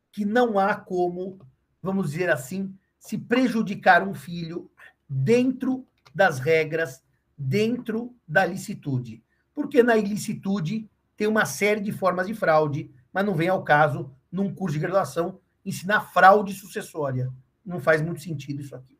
que 0.10 0.24
não 0.24 0.58
há 0.58 0.74
como, 0.74 1.38
vamos 1.82 2.12
dizer 2.12 2.30
assim, 2.30 2.74
se 2.98 3.18
prejudicar 3.18 4.02
um 4.02 4.14
filho 4.14 4.72
dentro 5.10 5.86
das 6.16 6.40
regras, 6.40 7.04
dentro 7.38 8.16
da 8.26 8.46
licitude. 8.46 9.22
Porque 9.54 9.84
na 9.84 9.98
ilicitude 9.98 10.90
tem 11.18 11.28
uma 11.28 11.46
série 11.46 11.82
de 11.82 11.92
formas 11.92 12.28
de 12.28 12.34
fraude, 12.34 12.90
mas 13.12 13.26
não 13.26 13.36
vem 13.36 13.50
ao 13.50 13.66
caso, 13.66 14.16
num 14.32 14.56
curso 14.56 14.76
de 14.76 14.80
graduação, 14.80 15.42
ensinar 15.66 16.12
fraude 16.12 16.54
sucessória. 16.54 17.32
Não 17.66 17.80
faz 17.80 18.02
muito 18.02 18.22
sentido 18.22 18.62
isso 18.62 18.76
aqui. 18.76 19.00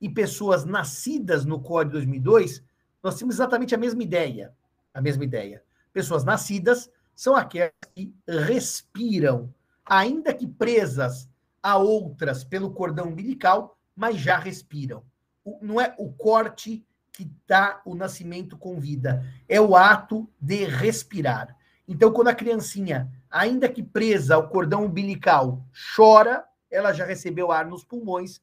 e 0.00 0.08
pessoas 0.08 0.64
nascidas 0.64 1.44
no 1.44 1.60
Código 1.60 1.98
de 1.98 2.06
2002, 2.06 2.62
nós 3.02 3.16
temos 3.16 3.34
exatamente 3.34 3.74
a 3.74 3.78
mesma 3.78 4.02
ideia. 4.02 4.54
A 4.94 5.00
mesma 5.00 5.24
ideia. 5.24 5.62
Pessoas 5.92 6.22
nascidas 6.22 6.90
são 7.14 7.34
aquelas 7.34 7.72
que 7.94 8.14
respiram, 8.26 9.52
ainda 9.84 10.32
que 10.32 10.46
presas 10.46 11.28
a 11.62 11.76
outras 11.76 12.44
pelo 12.44 12.72
cordão 12.72 13.08
umbilical, 13.08 13.78
mas 13.94 14.16
já 14.16 14.38
respiram. 14.38 15.02
O, 15.44 15.58
não 15.62 15.80
é 15.80 15.94
o 15.98 16.12
corte 16.12 16.84
que 17.12 17.30
dá 17.46 17.80
o 17.84 17.94
nascimento 17.94 18.56
com 18.56 18.80
vida, 18.80 19.24
é 19.48 19.60
o 19.60 19.76
ato 19.76 20.28
de 20.40 20.64
respirar. 20.64 21.56
Então, 21.86 22.12
quando 22.12 22.28
a 22.28 22.34
criancinha 22.34 23.12
ainda 23.30 23.68
que 23.68 23.82
presa 23.82 24.34
ao 24.34 24.48
cordão 24.48 24.84
umbilical, 24.84 25.66
chora, 25.94 26.44
ela 26.70 26.92
já 26.92 27.04
recebeu 27.04 27.52
ar 27.52 27.66
nos 27.66 27.84
pulmões, 27.84 28.40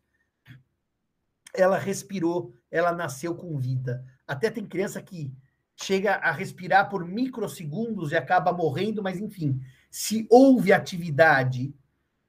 ela 1.53 1.77
respirou, 1.77 2.53
ela 2.69 2.91
nasceu 2.91 3.35
com 3.35 3.57
vida. 3.57 4.05
Até 4.27 4.49
tem 4.49 4.65
criança 4.65 5.01
que 5.01 5.33
chega 5.75 6.15
a 6.15 6.31
respirar 6.31 6.89
por 6.89 7.05
microsegundos 7.05 8.11
e 8.11 8.17
acaba 8.17 8.51
morrendo, 8.51 9.01
mas 9.01 9.19
enfim, 9.19 9.59
se 9.89 10.27
houve 10.29 10.73
atividade 10.73 11.73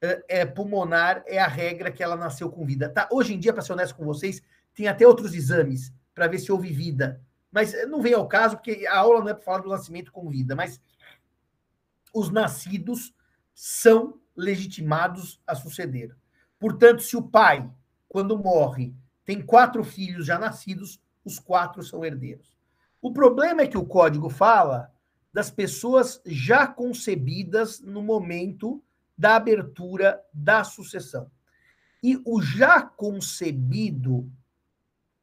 é, 0.01 0.23
é, 0.27 0.45
pulmonar, 0.45 1.23
é 1.27 1.37
a 1.37 1.47
regra 1.47 1.91
que 1.91 2.01
ela 2.01 2.15
nasceu 2.15 2.49
com 2.49 2.65
vida. 2.65 2.89
Tá? 2.89 3.07
Hoje 3.11 3.33
em 3.33 3.39
dia, 3.39 3.53
para 3.53 3.61
ser 3.61 3.73
honesto 3.73 3.95
com 3.95 4.05
vocês, 4.05 4.41
tem 4.73 4.87
até 4.87 5.05
outros 5.05 5.33
exames 5.33 5.93
para 6.13 6.27
ver 6.27 6.39
se 6.39 6.51
houve 6.51 6.71
vida. 6.71 7.21
Mas 7.51 7.73
não 7.87 8.01
vem 8.01 8.13
ao 8.13 8.27
caso, 8.27 8.57
porque 8.57 8.85
a 8.87 8.97
aula 8.97 9.21
não 9.21 9.29
é 9.29 9.33
para 9.33 9.43
falar 9.43 9.59
do 9.59 9.69
nascimento 9.69 10.11
com 10.11 10.29
vida, 10.29 10.55
mas 10.55 10.79
os 12.13 12.29
nascidos 12.29 13.13
são 13.53 14.19
legitimados 14.35 15.41
a 15.45 15.55
suceder. 15.55 16.15
Portanto, 16.59 17.01
se 17.01 17.17
o 17.17 17.21
pai, 17.21 17.69
quando 18.07 18.37
morre, 18.37 18.95
tem 19.25 19.41
quatro 19.41 19.83
filhos 19.83 20.25
já 20.25 20.39
nascidos, 20.39 21.01
os 21.23 21.39
quatro 21.39 21.83
são 21.83 22.03
herdeiros. 22.03 22.57
O 23.01 23.11
problema 23.11 23.61
é 23.61 23.67
que 23.67 23.77
o 23.77 23.85
código 23.85 24.29
fala 24.29 24.91
das 25.33 25.49
pessoas 25.49 26.21
já 26.25 26.67
concebidas 26.67 27.79
no 27.79 28.01
momento 28.01 28.83
da 29.17 29.35
abertura 29.35 30.21
da 30.33 30.63
sucessão. 30.63 31.31
E 32.03 32.21
o 32.25 32.41
já 32.41 32.81
concebido 32.81 34.31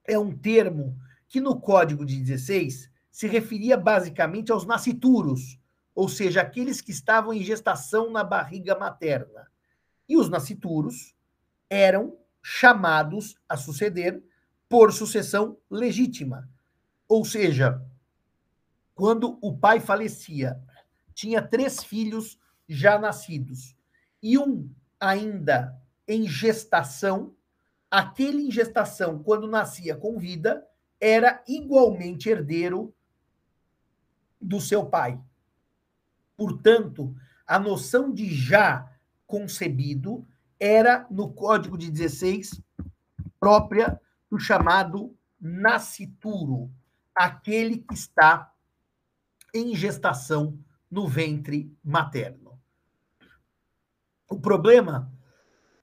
é 0.09 0.19
um 0.19 0.37
termo 0.37 0.99
que 1.29 1.41
no 1.41 1.61
Código 1.61 2.05
de 2.05 2.17
16 2.17 2.91
se 3.11 3.29
referia 3.29 3.77
basicamente 3.77 4.51
aos 4.51 4.65
nascituros, 4.65 5.59
ou 5.95 6.09
seja, 6.09 6.41
aqueles 6.41 6.81
que 6.81 6.91
estavam 6.91 7.33
em 7.33 7.43
gestação 7.43 8.11
na 8.11 8.25
barriga 8.25 8.77
materna. 8.77 9.47
E 10.09 10.17
os 10.17 10.31
nascituros 10.31 11.15
eram 11.69 12.17
chamados 12.43 13.37
a 13.49 13.57
suceder 13.57 14.23
por 14.69 14.93
sucessão 14.93 15.59
legítima. 15.71 16.49
Ou 17.07 17.25
seja, 17.25 17.83
quando 18.95 19.39
o 19.43 19.57
pai 19.57 19.81
falecia, 19.81 20.61
tinha 21.15 21.43
três 21.43 21.85
filhos 21.85 22.39
já 22.69 22.99
nascidos 22.99 23.77
e 24.23 24.39
um 24.39 24.71
ainda 25.01 25.77
em 26.07 26.27
gestação, 26.27 27.35
aquele 27.91 28.43
em 28.43 28.51
gestação, 28.51 29.23
quando 29.23 29.49
nascia 29.49 29.97
com 29.97 30.19
vida, 30.19 30.67
era 31.01 31.43
igualmente 31.47 32.29
herdeiro 32.29 32.95
do 34.41 34.61
seu 34.61 34.87
pai. 34.87 35.21
Portanto, 36.37 37.15
a 37.47 37.59
noção 37.59 38.13
de 38.13 38.33
já 38.33 38.91
concebido 39.27 40.27
era, 40.61 41.07
no 41.11 41.33
Código 41.33 41.79
de 41.79 41.91
16, 41.91 42.61
própria 43.39 44.01
do 44.31 44.39
chamado 44.39 45.17
nascituro, 45.41 46.71
aquele 47.15 47.79
que 47.79 47.95
está 47.95 48.53
em 49.55 49.75
gestação 49.75 50.59
no 50.91 51.07
ventre 51.07 51.73
materno. 51.83 52.59
O 54.29 54.39
problema 54.39 55.13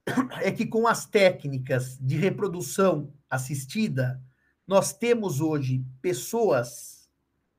é 0.42 0.50
que 0.52 0.66
com 0.66 0.86
as 0.86 1.06
técnicas 1.06 1.98
de 2.00 2.16
reprodução 2.16 3.12
assistida, 3.28 4.22
nós 4.66 4.92
temos 4.92 5.40
hoje 5.40 5.84
pessoas, 6.00 7.08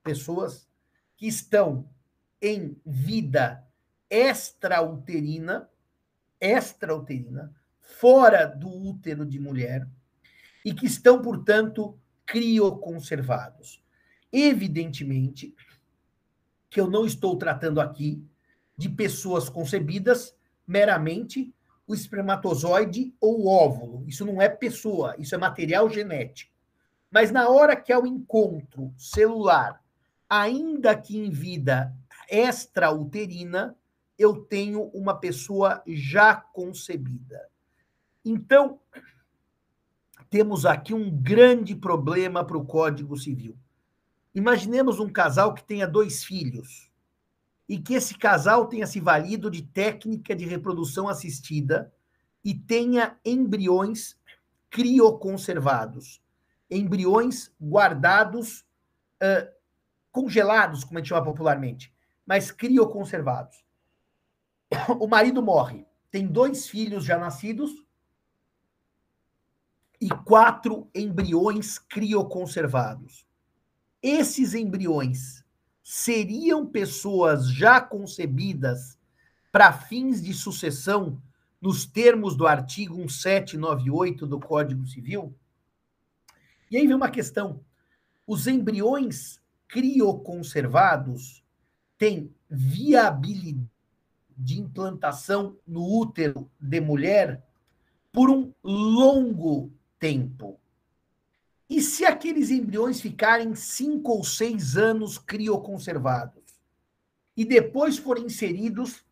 pessoas 0.04 0.68
que 1.16 1.28
estão 1.28 1.90
em 2.42 2.80
vida 2.86 3.66
extrauterina, 4.10 5.70
extrauterina, 6.40 7.54
fora 7.80 8.46
do 8.46 8.70
útero 8.70 9.26
de 9.26 9.40
mulher, 9.40 9.88
e 10.64 10.74
que 10.74 10.86
estão, 10.86 11.22
portanto, 11.22 11.98
crioconservados. 12.26 13.84
Evidentemente 14.32 15.56
que 16.70 16.80
eu 16.80 16.90
não 16.90 17.06
estou 17.06 17.38
tratando 17.38 17.80
aqui 17.80 18.24
de 18.78 18.90
pessoas 18.90 19.50
concebidas 19.50 20.36
meramente 20.68 21.56
o 21.88 21.96
espermatozoide 21.96 23.16
ou 23.20 23.46
o 23.46 23.48
óvulo. 23.48 24.04
Isso 24.06 24.26
não 24.26 24.42
é 24.42 24.50
pessoa, 24.50 25.16
isso 25.18 25.34
é 25.34 25.38
material 25.38 25.90
genético. 25.90 26.54
Mas 27.10 27.32
na 27.32 27.48
hora 27.48 27.76
que 27.76 27.94
é 27.94 27.98
o 27.98 28.06
encontro 28.06 28.94
celular, 28.98 29.82
ainda 30.30 30.96
que 30.96 31.18
em 31.18 31.30
vida 31.30 31.96
extrauterina, 32.30 33.76
eu 34.20 34.36
tenho 34.36 34.84
uma 34.94 35.16
pessoa 35.16 35.82
já 35.88 36.36
concebida. 36.36 37.48
Então, 38.26 38.80
temos 40.30 40.66
aqui 40.66 40.94
um 40.94 41.10
grande 41.10 41.74
problema 41.74 42.44
para 42.44 42.58
o 42.58 42.66
Código 42.66 43.16
Civil. 43.16 43.58
Imaginemos 44.36 45.00
um 45.00 45.08
casal 45.08 45.54
que 45.54 45.64
tenha 45.64 45.88
dois 45.88 46.24
filhos 46.24 46.87
e 47.68 47.78
que 47.78 47.96
esse 47.96 48.18
casal 48.18 48.68
tenha 48.68 48.88
se 48.88 49.00
valido 49.00 49.52
de 49.52 49.62
técnica 49.62 50.36
de 50.36 50.46
reprodução 50.46 51.10
assistida 51.10 51.94
e 52.44 52.54
tenha 52.54 53.18
embriões 53.26 54.18
crioconservados, 54.70 56.22
embriões 56.70 57.52
guardados, 57.62 58.62
uh, 59.22 59.52
congelados, 60.12 60.84
como 60.84 60.98
a 60.98 61.02
gente 61.02 61.10
chama 61.10 61.24
popularmente, 61.24 61.94
mas 62.26 62.52
crioconservados. 62.52 63.66
O 65.00 65.08
marido 65.08 65.42
morre, 65.42 65.86
tem 66.10 66.28
dois 66.28 66.68
filhos 66.68 67.04
já 67.04 67.18
nascidos 67.18 67.84
e 70.00 70.10
quatro 70.10 70.90
embriões 70.94 71.80
crioconservados. 71.80 73.26
Esses 74.02 74.54
embriões 74.54 75.44
seriam 75.90 76.68
pessoas 76.68 77.50
já 77.50 77.80
concebidas 77.80 79.00
para 79.50 79.72
fins 79.72 80.22
de 80.22 80.34
sucessão 80.34 81.18
nos 81.62 81.86
termos 81.86 82.36
do 82.36 82.46
artigo 82.46 82.98
1798 82.98 84.28
do 84.28 84.38
Código 84.38 84.86
Civil? 84.86 85.34
E 86.70 86.76
aí 86.76 86.86
vem 86.86 86.94
uma 86.94 87.10
questão. 87.10 87.62
Os 88.28 88.48
embriões 88.48 89.40
crioconservados 89.66 91.42
têm 91.98 92.36
viabilidade 92.50 93.72
de 94.38 94.60
implantação 94.60 95.58
no 95.66 95.84
útero 95.84 96.52
de 96.60 96.82
mulher 96.82 97.48
por 98.12 98.30
um 98.30 98.54
longo 98.62 99.72
tempo. 99.98 100.60
E 101.70 101.82
se 101.82 102.06
aqueles 102.06 102.50
embriões 102.50 103.02
ficarem 103.02 103.54
cinco 103.54 104.12
ou 104.12 104.24
seis 104.24 104.78
anos 104.78 105.18
crioconservados 105.18 106.44
e 107.36 107.44
depois 107.44 107.98
forem 107.98 108.26
inseridos 108.26 109.06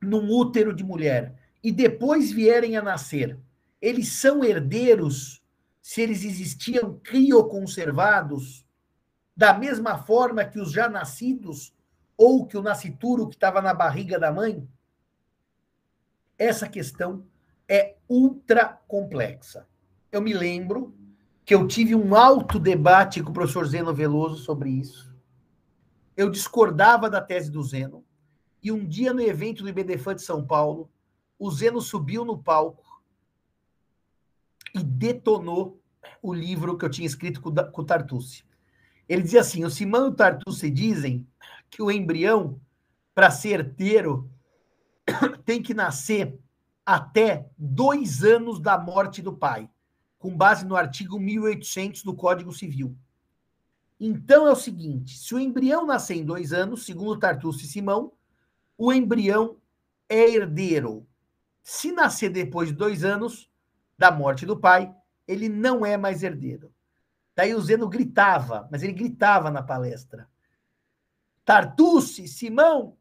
num 0.00 0.30
útero 0.30 0.74
de 0.74 0.84
mulher 0.84 1.34
e 1.62 1.72
depois 1.72 2.30
vierem 2.30 2.76
a 2.76 2.82
nascer, 2.82 3.38
eles 3.80 4.12
são 4.12 4.44
herdeiros 4.44 5.42
se 5.82 6.00
eles 6.00 6.24
existiam 6.24 7.00
crioconservados 7.02 8.64
da 9.36 9.52
mesma 9.54 9.98
forma 9.98 10.44
que 10.44 10.60
os 10.60 10.70
já 10.70 10.88
nascidos 10.88 11.74
ou 12.16 12.46
que 12.46 12.56
o 12.56 12.62
nascituro 12.62 13.28
que 13.28 13.34
estava 13.34 13.60
na 13.60 13.74
barriga 13.74 14.18
da 14.18 14.30
mãe? 14.30 14.68
Essa 16.38 16.68
questão 16.68 17.26
é 17.66 17.96
ultra 18.08 18.80
complexa. 18.86 19.66
Eu 20.12 20.20
me 20.20 20.32
lembro 20.32 20.94
que 21.44 21.54
eu 21.54 21.66
tive 21.66 21.94
um 21.94 22.14
alto 22.14 22.58
debate 22.58 23.22
com 23.22 23.30
o 23.30 23.34
professor 23.34 23.66
Zeno 23.66 23.94
Veloso 23.94 24.42
sobre 24.42 24.70
isso. 24.70 25.14
Eu 26.16 26.30
discordava 26.30 27.08
da 27.08 27.20
tese 27.20 27.50
do 27.50 27.62
Zeno. 27.62 28.04
E 28.62 28.70
um 28.70 28.86
dia, 28.86 29.14
no 29.14 29.22
evento 29.22 29.62
do 29.62 29.68
IBDFAN 29.68 30.16
de 30.16 30.22
São 30.22 30.46
Paulo, 30.46 30.90
o 31.38 31.50
Zeno 31.50 31.80
subiu 31.80 32.24
no 32.24 32.36
palco 32.36 33.02
e 34.74 34.82
detonou 34.82 35.80
o 36.22 36.32
livro 36.32 36.76
que 36.76 36.84
eu 36.84 36.90
tinha 36.90 37.06
escrito 37.06 37.40
com 37.40 37.50
o 37.50 37.84
Tartucci. 37.84 38.44
Ele 39.08 39.22
dizia 39.22 39.40
assim: 39.40 39.64
o 39.64 39.70
Simão 39.70 40.06
e 40.06 40.08
o 40.10 40.14
Tartucci 40.14 40.70
dizem 40.70 41.26
que 41.70 41.82
o 41.82 41.90
embrião, 41.90 42.60
para 43.14 43.30
ser 43.30 43.60
herdeiro, 43.60 44.30
tem 45.44 45.62
que 45.62 45.72
nascer 45.72 46.38
até 46.84 47.48
dois 47.56 48.22
anos 48.22 48.60
da 48.60 48.78
morte 48.78 49.22
do 49.22 49.32
pai, 49.32 49.68
com 50.20 50.36
base 50.36 50.66
no 50.66 50.76
artigo 50.76 51.18
1800 51.18 52.04
do 52.04 52.14
Código 52.14 52.52
Civil. 52.52 52.94
Então 53.98 54.46
é 54.46 54.52
o 54.52 54.56
seguinte: 54.56 55.18
se 55.18 55.34
o 55.34 55.40
embrião 55.40 55.84
nascer 55.84 56.14
em 56.14 56.24
dois 56.24 56.52
anos, 56.52 56.84
segundo 56.84 57.18
Tartucci 57.18 57.64
e 57.64 57.68
Simão, 57.68 58.12
o 58.78 58.92
embrião 58.92 59.56
é 60.08 60.30
herdeiro. 60.30 61.06
Se 61.62 61.90
nascer 61.90 62.30
depois 62.30 62.68
de 62.68 62.74
dois 62.74 63.02
anos 63.02 63.50
da 63.98 64.10
morte 64.10 64.46
do 64.46 64.58
pai, 64.58 64.94
ele 65.26 65.48
não 65.48 65.84
é 65.84 65.96
mais 65.96 66.22
herdeiro. 66.22 66.72
Daí 67.34 67.54
o 67.54 67.60
Zeno 67.60 67.88
gritava, 67.88 68.68
mas 68.70 68.82
ele 68.82 68.92
gritava 68.92 69.50
na 69.50 69.62
palestra. 69.62 70.28
Tartucci, 71.44 72.28
Simão, 72.28 72.96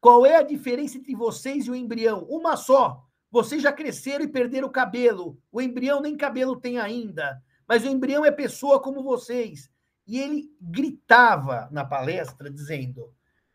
qual 0.00 0.24
é 0.24 0.36
a 0.36 0.42
diferença 0.42 0.98
entre 0.98 1.14
vocês 1.16 1.66
e 1.66 1.70
o 1.70 1.74
embrião? 1.74 2.24
Uma 2.24 2.56
só. 2.56 3.03
Vocês 3.34 3.60
já 3.60 3.72
cresceram 3.72 4.24
e 4.24 4.28
perderam 4.28 4.68
o 4.68 4.70
cabelo. 4.70 5.36
O 5.50 5.60
embrião 5.60 6.00
nem 6.00 6.16
cabelo 6.16 6.54
tem 6.54 6.78
ainda. 6.78 7.42
Mas 7.66 7.82
o 7.82 7.88
embrião 7.88 8.24
é 8.24 8.30
pessoa 8.30 8.80
como 8.80 9.02
vocês. 9.02 9.68
E 10.06 10.20
ele 10.20 10.48
gritava 10.60 11.68
na 11.72 11.84
palestra, 11.84 12.48
dizendo: 12.48 13.12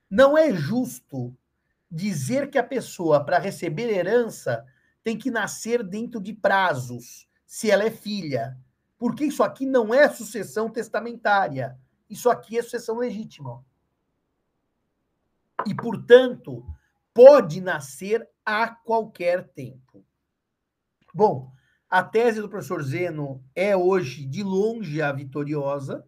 não 0.10 0.38
é 0.38 0.54
justo 0.54 1.34
dizer 1.90 2.50
que 2.50 2.58
a 2.58 2.64
pessoa, 2.64 3.24
para 3.24 3.40
receber 3.40 3.90
herança, 3.90 4.66
tem 5.02 5.18
que 5.18 5.32
nascer 5.32 5.82
dentro 5.82 6.20
de 6.20 6.34
prazos, 6.34 7.26
se 7.48 7.72
ela 7.72 7.86
é 7.86 7.90
filha. 7.90 8.58
Porque 8.98 9.24
isso 9.24 9.42
aqui 9.42 9.66
não 9.66 9.94
é 9.94 10.10
sucessão 10.10 10.70
testamentária. 10.70 11.80
Isso 12.10 12.30
aqui 12.30 12.60
é 12.60 12.62
sucessão 12.62 12.98
legítima 12.98 13.64
e, 15.66 15.74
portanto, 15.74 16.66
pode 17.14 17.62
nascer 17.62 18.28
a 18.52 18.68
qualquer 18.68 19.48
tempo. 19.50 20.04
Bom, 21.14 21.52
a 21.88 22.02
tese 22.02 22.42
do 22.42 22.50
professor 22.50 22.82
Zeno 22.82 23.44
é 23.54 23.78
hoje, 23.78 24.26
de 24.26 24.42
longe, 24.42 25.04
a 25.04 25.12
vitoriosa. 25.12 26.04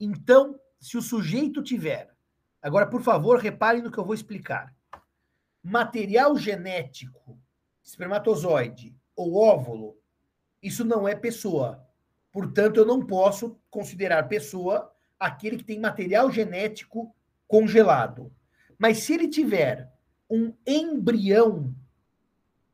Então, 0.00 0.58
se 0.80 0.96
o 0.96 1.02
sujeito 1.02 1.62
tiver. 1.62 2.16
Agora, 2.62 2.86
por 2.86 3.02
favor, 3.02 3.38
reparem 3.38 3.82
no 3.82 3.90
que 3.90 3.98
eu 3.98 4.06
vou 4.06 4.14
explicar. 4.14 4.74
Material 5.62 6.34
genético, 6.38 7.38
espermatozoide 7.84 8.96
ou 9.14 9.36
óvulo, 9.36 9.98
isso 10.62 10.82
não 10.82 11.06
é 11.06 11.14
pessoa. 11.14 11.86
Portanto, 12.32 12.78
eu 12.78 12.86
não 12.86 13.04
posso 13.04 13.60
considerar 13.68 14.28
pessoa 14.28 14.90
aquele 15.20 15.58
que 15.58 15.64
tem 15.64 15.78
material 15.78 16.30
genético 16.30 17.14
congelado. 17.46 18.32
Mas 18.78 19.00
se 19.00 19.12
ele 19.12 19.28
tiver 19.28 19.92
um 20.28 20.52
embrião, 20.66 21.74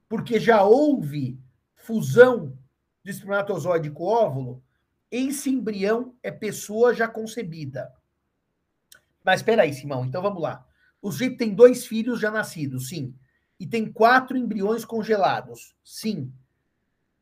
porque 0.08 0.40
já 0.40 0.62
houve 0.62 1.38
fusão 1.74 2.56
de 3.04 3.10
espermatozoide 3.10 3.90
com 3.90 4.04
óvulo, 4.04 4.62
esse 5.10 5.50
embrião 5.50 6.14
é 6.22 6.30
pessoa 6.30 6.94
já 6.94 7.06
concebida. 7.06 7.92
Mas 9.24 9.40
espera 9.40 9.62
aí, 9.62 9.72
Simão, 9.72 10.04
então 10.04 10.22
vamos 10.22 10.42
lá. 10.42 10.66
O 11.00 11.10
sujeito 11.10 11.36
tem 11.36 11.54
dois 11.54 11.86
filhos 11.86 12.20
já 12.20 12.30
nascidos, 12.30 12.88
sim. 12.88 13.14
E 13.58 13.66
tem 13.66 13.90
quatro 13.92 14.36
embriões 14.36 14.84
congelados, 14.84 15.76
sim. 15.84 16.32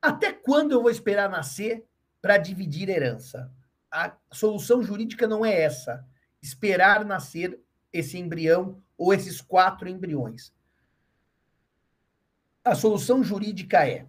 Até 0.00 0.32
quando 0.32 0.72
eu 0.72 0.82
vou 0.82 0.90
esperar 0.90 1.28
nascer 1.28 1.84
para 2.22 2.38
dividir 2.38 2.88
herança? 2.88 3.52
A 3.90 4.16
solução 4.32 4.82
jurídica 4.82 5.26
não 5.26 5.44
é 5.44 5.60
essa. 5.60 6.06
Esperar 6.40 7.04
nascer 7.04 7.60
esse 7.92 8.16
embrião 8.18 8.80
ou 9.00 9.14
esses 9.14 9.40
quatro 9.40 9.88
embriões. 9.88 10.52
A 12.62 12.74
solução 12.74 13.24
jurídica 13.24 13.88
é: 13.88 14.06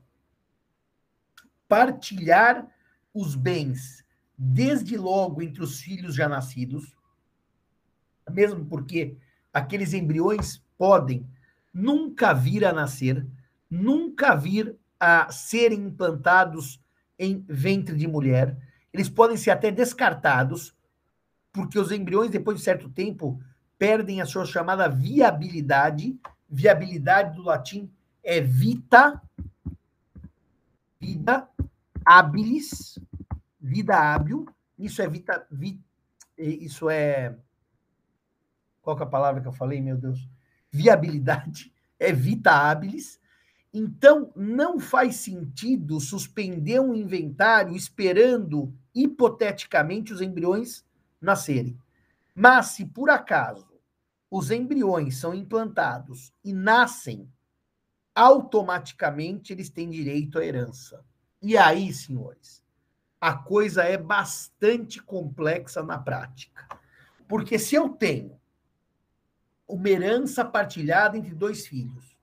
partilhar 1.66 2.68
os 3.14 3.34
bens 3.34 4.06
desde 4.38 4.98
logo 4.98 5.42
entre 5.42 5.64
os 5.64 5.80
filhos 5.80 6.14
já 6.14 6.28
nascidos, 6.28 6.94
mesmo 8.30 8.66
porque 8.66 9.16
aqueles 9.54 9.94
embriões 9.94 10.62
podem 10.78 11.26
nunca 11.74 12.34
vir 12.34 12.66
a 12.66 12.74
nascer, 12.74 13.26
nunca 13.70 14.36
vir 14.36 14.76
a 15.00 15.32
serem 15.32 15.86
implantados 15.86 16.84
em 17.18 17.46
ventre 17.48 17.96
de 17.96 18.08
mulher. 18.08 18.58
Eles 18.92 19.08
podem 19.08 19.38
ser 19.38 19.52
até 19.52 19.72
descartados, 19.72 20.76
porque 21.54 21.80
os 21.80 21.94
embriões, 21.94 22.30
depois 22.30 22.58
de 22.58 22.64
certo 22.64 22.90
tempo, 22.90 23.42
perdem 23.82 24.22
a 24.22 24.28
sua 24.28 24.46
chamada 24.46 24.88
viabilidade. 24.88 26.16
Viabilidade 26.48 27.36
do 27.36 27.42
latim 27.42 27.92
é 28.24 28.40
vita, 28.40 29.20
vida 31.00 31.50
habilis, 32.06 33.00
vida 33.60 33.98
hábil. 33.98 34.48
Isso 34.78 35.02
é 35.02 35.08
vita, 35.08 35.48
vi, 35.50 35.82
isso 36.38 36.92
é 36.92 37.36
qual 38.84 39.00
é 39.00 39.02
a 39.02 39.08
palavra 39.08 39.42
que 39.42 39.48
eu 39.48 39.52
falei, 39.52 39.82
meu 39.82 39.98
Deus? 39.98 40.30
Viabilidade 40.70 41.74
é 42.00 42.14
vita 42.14 42.52
habilis. 42.52 43.20
Então, 43.74 44.32
não 44.36 44.80
faz 44.80 45.16
sentido 45.16 46.00
suspender 46.00 46.80
um 46.80 46.94
inventário 46.94 47.76
esperando, 47.76 48.72
hipoteticamente, 48.94 50.14
os 50.14 50.22
embriões 50.22 50.86
nascerem. 51.20 51.76
Mas, 52.36 52.68
se 52.68 52.86
por 52.86 53.10
acaso 53.10 53.71
os 54.32 54.50
embriões 54.50 55.18
são 55.18 55.36
implantados 55.36 56.34
e 56.42 56.54
nascem, 56.54 57.30
automaticamente 58.16 59.52
eles 59.52 59.70
têm 59.70 59.90
direito 59.90 60.40
à 60.40 60.46
herança. 60.46 61.04
E 61.42 61.58
aí, 61.58 61.92
senhores, 61.92 62.64
a 63.20 63.34
coisa 63.34 63.84
é 63.84 63.98
bastante 63.98 65.04
complexa 65.04 65.84
na 65.84 65.98
prática. 65.98 66.66
Porque 67.28 67.60
se 67.60 67.76
eu 67.76 67.90
tenho 67.90 68.40
uma 69.68 69.90
herança 69.90 70.46
partilhada 70.46 71.18
entre 71.18 71.36
dois 71.36 71.68
filhos, 71.68 72.18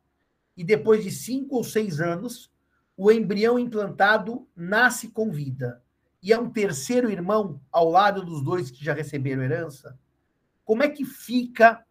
e 0.57 0.65
depois 0.65 1.05
de 1.05 1.11
cinco 1.11 1.57
ou 1.57 1.65
seis 1.65 2.01
anos, 2.01 2.51
o 2.97 3.13
embrião 3.13 3.59
implantado 3.59 4.49
nasce 4.57 5.09
com 5.09 5.31
vida, 5.31 5.83
e 6.23 6.33
é 6.33 6.39
um 6.39 6.51
terceiro 6.51 7.11
irmão 7.11 7.61
ao 7.71 7.91
lado 7.91 8.25
dos 8.25 8.43
dois 8.43 8.71
que 8.71 8.83
já 8.83 8.95
receberam 8.95 9.43
herança, 9.43 9.99
como 10.65 10.83
é 10.83 10.89
que 10.89 11.05
fica 11.05 11.85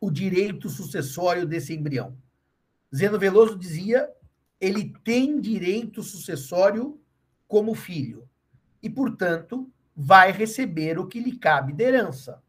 o 0.00 0.10
direito 0.10 0.68
sucessório 0.68 1.46
desse 1.46 1.74
embrião. 1.74 2.16
Zeno 2.94 3.18
Veloso 3.18 3.58
dizia: 3.58 4.10
ele 4.60 4.92
tem 5.04 5.40
direito 5.40 6.02
sucessório 6.02 7.00
como 7.46 7.74
filho 7.74 8.28
e, 8.82 8.88
portanto, 8.88 9.70
vai 9.94 10.30
receber 10.30 10.98
o 10.98 11.06
que 11.06 11.20
lhe 11.20 11.36
cabe 11.36 11.72
de 11.72 11.82
herança. 11.82 12.42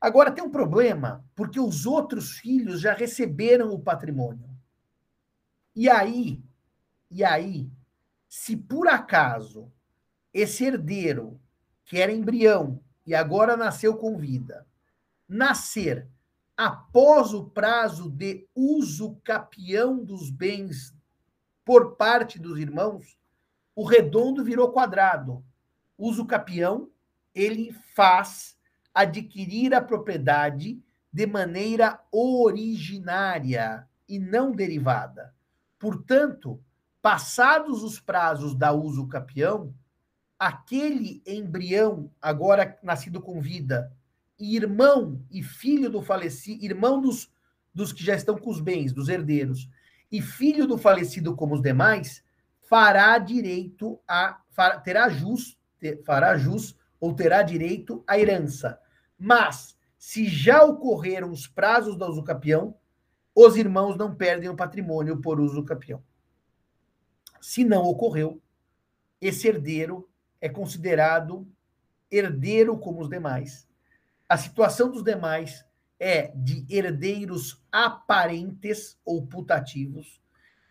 Agora 0.00 0.32
tem 0.32 0.42
um 0.42 0.50
problema, 0.50 1.24
porque 1.34 1.60
os 1.60 1.86
outros 1.86 2.32
filhos 2.32 2.80
já 2.80 2.92
receberam 2.92 3.70
o 3.70 3.78
patrimônio. 3.78 4.50
E 5.74 5.88
aí, 5.88 6.42
e 7.10 7.22
aí, 7.22 7.70
se 8.28 8.56
por 8.56 8.88
acaso 8.88 9.70
esse 10.34 10.64
herdeiro, 10.64 11.40
que 11.84 11.98
era 11.98 12.12
embrião 12.12 12.82
e 13.06 13.14
agora 13.14 13.56
nasceu 13.56 13.96
com 13.96 14.16
vida, 14.16 14.66
nascer 15.28 16.08
após 16.56 17.32
o 17.32 17.44
prazo 17.44 18.10
de 18.10 18.46
uso 18.54 19.16
capião 19.24 20.04
dos 20.04 20.30
bens 20.30 20.94
por 21.64 21.96
parte 21.96 22.38
dos 22.38 22.58
irmãos, 22.58 23.16
o 23.74 23.84
redondo 23.84 24.44
virou 24.44 24.70
quadrado. 24.70 25.44
Uso 25.96 26.26
capião, 26.26 26.90
ele 27.34 27.72
faz 27.94 28.56
adquirir 28.94 29.74
a 29.74 29.80
propriedade 29.80 30.82
de 31.12 31.26
maneira 31.26 32.00
originária 32.10 33.88
e 34.08 34.18
não 34.18 34.52
derivada. 34.52 35.34
Portanto, 35.78 36.62
passados 37.00 37.82
os 37.82 37.98
prazos 37.98 38.54
da 38.54 38.72
uso 38.72 39.06
capião, 39.08 39.74
aquele 40.38 41.22
embrião 41.26 42.10
agora 42.20 42.78
nascido 42.82 43.20
com 43.20 43.40
vida 43.40 43.92
irmão 44.42 45.24
e 45.30 45.42
filho 45.42 45.88
do 45.88 46.02
falecido, 46.02 46.64
irmão 46.64 47.00
dos, 47.00 47.32
dos 47.72 47.92
que 47.92 48.04
já 48.04 48.14
estão 48.14 48.36
com 48.36 48.50
os 48.50 48.60
bens, 48.60 48.92
dos 48.92 49.08
herdeiros, 49.08 49.68
e 50.10 50.20
filho 50.20 50.66
do 50.66 50.76
falecido 50.76 51.36
como 51.36 51.54
os 51.54 51.62
demais, 51.62 52.24
fará 52.60 53.16
direito 53.18 54.00
a 54.06 54.40
terá 54.84 55.08
jus, 55.08 55.58
fará 56.04 56.36
jus 56.36 56.76
ou 57.00 57.14
terá 57.14 57.42
direito 57.42 58.02
à 58.06 58.18
herança. 58.18 58.78
Mas 59.18 59.76
se 59.96 60.26
já 60.26 60.62
ocorreram 60.64 61.30
os 61.30 61.46
prazos 61.46 61.96
do 61.96 62.04
usucapião, 62.06 62.76
os 63.34 63.56
irmãos 63.56 63.96
não 63.96 64.14
perdem 64.14 64.50
o 64.50 64.56
patrimônio 64.56 65.20
por 65.20 65.40
usucapião. 65.40 66.02
Se 67.40 67.64
não 67.64 67.82
ocorreu, 67.84 68.42
esse 69.20 69.48
herdeiro 69.48 70.08
é 70.40 70.48
considerado 70.48 71.48
herdeiro 72.10 72.76
como 72.76 73.00
os 73.00 73.08
demais 73.08 73.66
a 74.32 74.38
situação 74.38 74.90
dos 74.90 75.04
demais 75.04 75.62
é 76.00 76.32
de 76.34 76.64
herdeiros 76.70 77.62
aparentes 77.70 78.98
ou 79.04 79.26
putativos, 79.26 80.22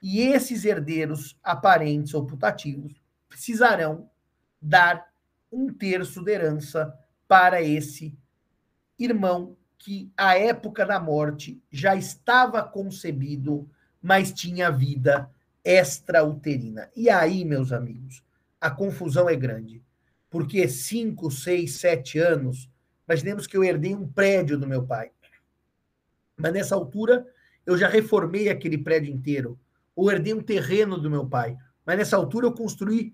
e 0.02 0.20
esses 0.20 0.66
herdeiros 0.66 1.40
aparentes 1.44 2.16
ou 2.16 2.26
putativos 2.26 3.00
precisarão 3.30 4.10
dar 4.60 5.14
um 5.52 5.72
terço 5.72 6.24
de 6.24 6.32
herança 6.32 6.92
para 7.28 7.62
esse 7.62 8.18
irmão 8.98 9.56
que, 9.78 10.12
à 10.18 10.36
época 10.36 10.84
da 10.84 11.00
morte, 11.00 11.62
já 11.72 11.96
estava 11.96 12.64
concebido, 12.64 13.70
mas 14.02 14.34
tinha 14.34 14.72
vida 14.72 15.30
extrauterina. 15.64 16.90
E 16.96 17.12
aí, 17.12 17.46
meus 17.46 17.72
amigos, 17.72 18.24
a 18.60 18.72
confusão 18.72 19.30
é 19.30 19.36
grande, 19.36 19.84
porque 20.32 20.68
cinco, 20.68 21.30
seis, 21.30 21.74
sete 21.74 22.18
anos 22.18 22.71
Imaginemos 23.12 23.46
que 23.46 23.58
eu 23.58 23.64
herdei 23.64 23.94
um 23.94 24.08
prédio 24.08 24.58
do 24.58 24.66
meu 24.66 24.88
pai. 24.88 25.12
Mas 26.38 26.54
nessa 26.54 26.76
altura, 26.76 27.28
eu 27.66 27.78
já 27.78 27.90
reformei 27.90 28.48
aquele 28.48 28.78
prédio 28.78 29.14
inteiro. 29.14 29.60
Ou 29.94 30.10
herdei 30.10 30.34
um 30.34 30.42
terreno 30.42 30.98
do 30.98 31.10
meu 31.10 31.28
pai. 31.28 31.58
Mas 31.86 31.98
nessa 31.98 32.16
altura, 32.16 32.48
eu 32.48 32.54
construí 32.54 33.14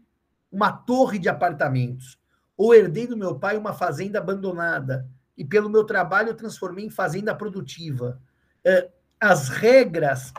uma 0.52 0.72
torre 0.72 1.18
de 1.18 1.28
apartamentos. 1.28 2.20
Ou 2.56 2.76
herdei 2.76 3.08
do 3.08 3.18
meu 3.18 3.40
pai 3.40 3.58
uma 3.58 3.74
fazenda 3.74 4.20
abandonada. 4.20 5.10
E 5.36 5.44
pelo 5.44 5.68
meu 5.68 5.84
trabalho, 5.84 6.30
eu 6.30 6.36
transformei 6.36 6.86
em 6.86 6.92
fazenda 6.92 7.34
produtiva. 7.34 8.22
É, 8.64 8.92
as 9.20 9.50
regras 9.50 10.32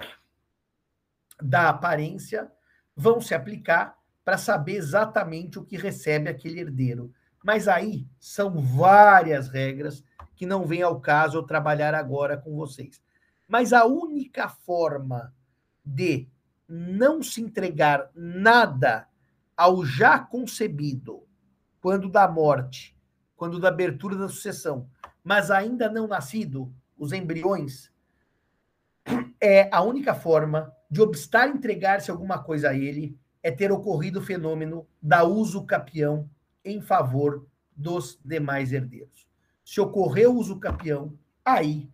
da 1.42 1.68
aparência 1.68 2.48
vão 2.94 3.20
se 3.20 3.34
aplicar 3.34 3.98
para 4.24 4.38
saber 4.38 4.76
exatamente 4.76 5.58
o 5.58 5.64
que 5.64 5.76
recebe 5.76 6.30
aquele 6.30 6.60
herdeiro. 6.60 7.12
Mas 7.42 7.68
aí 7.68 8.06
são 8.18 8.60
várias 8.60 9.48
regras 9.48 10.04
que 10.34 10.46
não 10.46 10.66
vem 10.66 10.82
ao 10.82 11.00
caso 11.00 11.38
eu 11.38 11.42
trabalhar 11.42 11.94
agora 11.94 12.36
com 12.36 12.54
vocês. 12.54 13.02
Mas 13.46 13.72
a 13.72 13.84
única 13.84 14.48
forma 14.48 15.34
de 15.84 16.28
não 16.68 17.22
se 17.22 17.40
entregar 17.40 18.10
nada 18.14 19.08
ao 19.56 19.84
já 19.84 20.18
concebido, 20.18 21.26
quando 21.80 22.08
da 22.08 22.28
morte, 22.28 22.96
quando 23.36 23.58
da 23.58 23.68
abertura 23.68 24.16
da 24.16 24.28
sucessão, 24.28 24.88
mas 25.24 25.50
ainda 25.50 25.90
não 25.90 26.06
nascido, 26.06 26.72
os 26.96 27.12
embriões, 27.12 27.90
é 29.40 29.68
a 29.72 29.82
única 29.82 30.14
forma 30.14 30.72
de 30.90 31.00
obstar 31.00 31.48
entregar-se 31.48 32.10
alguma 32.10 32.42
coisa 32.42 32.70
a 32.70 32.74
ele 32.74 33.18
é 33.42 33.50
ter 33.50 33.72
ocorrido 33.72 34.18
o 34.18 34.22
fenômeno 34.22 34.86
da 35.00 35.24
uso 35.24 35.64
capião 35.64 36.28
em 36.70 36.80
favor 36.80 37.46
dos 37.74 38.18
demais 38.24 38.72
herdeiros. 38.72 39.26
Se 39.64 39.80
ocorreu 39.80 40.32
o 40.32 40.38
uso 40.38 40.58
capião, 40.58 41.18
aí 41.44 41.90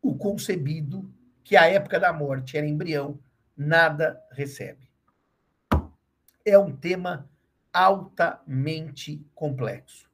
o 0.00 0.14
concebido, 0.14 1.10
que 1.42 1.56
à 1.56 1.66
época 1.66 1.98
da 1.98 2.12
morte 2.12 2.56
era 2.56 2.66
embrião, 2.66 3.18
nada 3.56 4.20
recebe. 4.30 4.88
É 6.44 6.58
um 6.58 6.74
tema 6.74 7.28
altamente 7.72 9.26
complexo, 9.34 10.10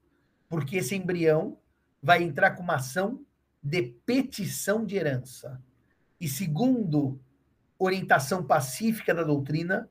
porque 0.49 0.77
esse 0.77 0.95
embrião 0.95 1.59
vai 2.03 2.23
entrar 2.23 2.53
com 2.53 2.63
uma 2.63 2.77
ação 2.77 3.25
de 3.63 3.83
petição 3.83 4.85
de 4.85 4.97
herança. 4.97 5.63
E 6.21 6.29
segundo 6.29 7.21
orientação 7.79 8.45
pacífica 8.45 9.15
da 9.15 9.23
doutrina, 9.23 9.89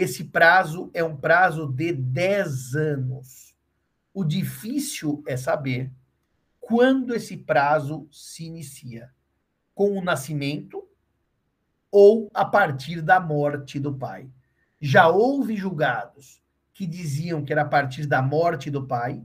esse 0.00 0.22
prazo 0.22 0.92
é 0.94 1.02
um 1.02 1.16
prazo 1.16 1.66
de 1.66 1.92
10 1.92 2.76
anos. 2.76 3.52
O 4.14 4.22
difícil 4.22 5.24
é 5.26 5.36
saber 5.36 5.92
quando 6.60 7.16
esse 7.16 7.36
prazo 7.36 8.06
se 8.12 8.44
inicia: 8.44 9.10
com 9.74 9.98
o 9.98 10.00
nascimento 10.00 10.88
ou 11.90 12.30
a 12.32 12.44
partir 12.44 13.02
da 13.02 13.18
morte 13.18 13.80
do 13.80 13.92
pai. 13.92 14.30
Já 14.80 15.08
houve 15.08 15.56
julgados 15.56 16.40
que 16.72 16.86
diziam 16.86 17.44
que 17.44 17.52
era 17.52 17.62
a 17.62 17.68
partir 17.68 18.06
da 18.06 18.22
morte 18.22 18.70
do 18.70 18.86
pai. 18.86 19.20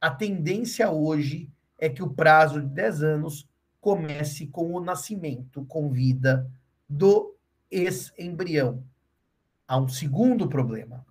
A 0.00 0.10
tendência 0.10 0.90
hoje 0.90 1.52
é 1.78 1.90
que 1.90 2.02
o 2.02 2.08
prazo 2.08 2.62
de 2.62 2.68
10 2.68 3.02
anos 3.02 3.46
comece 3.82 4.46
com 4.46 4.72
o 4.72 4.80
nascimento 4.80 5.62
com 5.66 5.90
vida 5.90 6.50
do 6.88 7.36
ex-embrião. 7.70 8.82
Há 9.66 9.78
um 9.78 9.88
segundo 9.88 10.48
problema. 10.48 11.04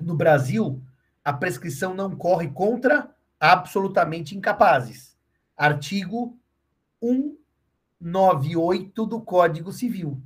No 0.00 0.16
Brasil, 0.16 0.82
a 1.24 1.32
prescrição 1.32 1.94
não 1.94 2.16
corre 2.16 2.48
contra 2.48 3.12
absolutamente 3.38 4.36
incapazes. 4.36 5.16
Artigo 5.56 6.36
198 7.02 9.06
do 9.06 9.20
Código 9.20 9.72
Civil. 9.72 10.20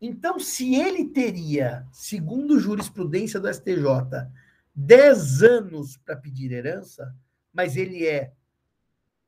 Então, 0.00 0.40
se 0.40 0.74
ele 0.74 1.04
teria, 1.04 1.86
segundo 1.92 2.58
jurisprudência 2.58 3.38
do 3.38 3.52
STJ, 3.52 4.26
10 4.74 5.42
anos 5.42 5.96
para 5.96 6.16
pedir 6.16 6.50
herança, 6.50 7.14
mas 7.52 7.76
ele 7.76 8.06
é 8.06 8.32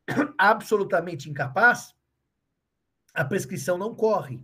absolutamente 0.37 1.31
incapaz, 1.31 1.94
a 3.12 3.24
prescrição 3.24 3.79
não 3.79 3.94
corre. 3.94 4.42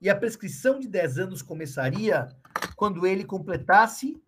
E 0.00 0.08
a 0.08 0.16
prescrição 0.16 0.80
de 0.80 0.88
10 0.88 1.18
anos 1.18 1.42
começaria 1.42 2.34
quando 2.74 3.06
ele 3.06 3.24
completasse 3.24 4.20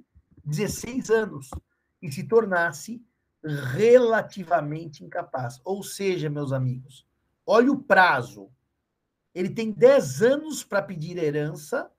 16 0.45 1.11
anos 1.11 1.51
e 2.01 2.13
se 2.13 2.25
tornasse 2.25 3.03
relativamente 3.43 5.05
incapaz. 5.05 5.61
Ou 5.65 5.83
seja, 5.83 6.29
meus 6.29 6.53
amigos, 6.53 7.07
olha 7.47 7.73
o 7.73 7.83
prazo. 7.83 8.51
Ele 9.35 9.49
tem 9.49 9.73
10 9.73 10.23
anos 10.23 10.63
para 10.63 10.83
pedir 10.83 11.17
herança 11.17 11.91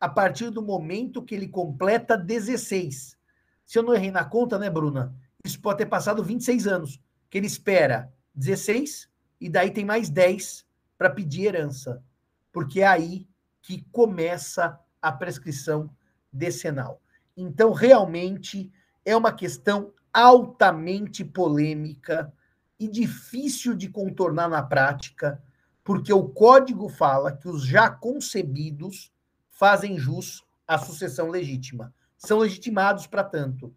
a 0.00 0.08
partir 0.08 0.50
do 0.50 0.62
momento 0.62 1.22
que 1.22 1.34
ele 1.34 1.46
completa 1.46 2.16
16. 2.16 3.16
Se 3.64 3.78
eu 3.78 3.82
não 3.82 3.94
errei 3.94 4.10
na 4.10 4.24
conta, 4.24 4.58
né, 4.58 4.68
Bruna? 4.68 5.14
Isso 5.44 5.60
pode 5.60 5.78
ter 5.78 5.86
passado 5.86 6.24
26 6.24 6.66
anos, 6.66 7.00
que 7.28 7.38
ele 7.38 7.46
espera 7.46 8.12
16 8.34 9.08
e 9.40 9.48
daí 9.48 9.70
tem 9.70 9.84
mais 9.84 10.10
10 10.10 10.66
para 10.98 11.10
pedir 11.10 11.46
herança, 11.46 12.02
porque 12.52 12.80
é 12.80 12.86
aí 12.86 13.28
que 13.62 13.82
começa 13.92 14.78
a 15.00 15.12
prescrição 15.12 15.90
decenal. 16.32 17.00
Então, 17.36 17.72
realmente 17.72 18.72
é 19.04 19.16
uma 19.16 19.32
questão 19.32 19.92
altamente 20.12 21.24
polêmica 21.24 22.32
e 22.78 22.88
difícil 22.88 23.74
de 23.74 23.88
contornar 23.88 24.48
na 24.48 24.62
prática, 24.62 25.42
porque 25.84 26.12
o 26.12 26.28
código 26.28 26.88
fala 26.88 27.36
que 27.36 27.48
os 27.48 27.64
já 27.64 27.90
concebidos 27.90 29.12
fazem 29.50 29.98
jus 29.98 30.44
à 30.66 30.78
sucessão 30.78 31.28
legítima. 31.28 31.94
São 32.16 32.38
legitimados 32.38 33.06
para 33.06 33.24
tanto. 33.24 33.74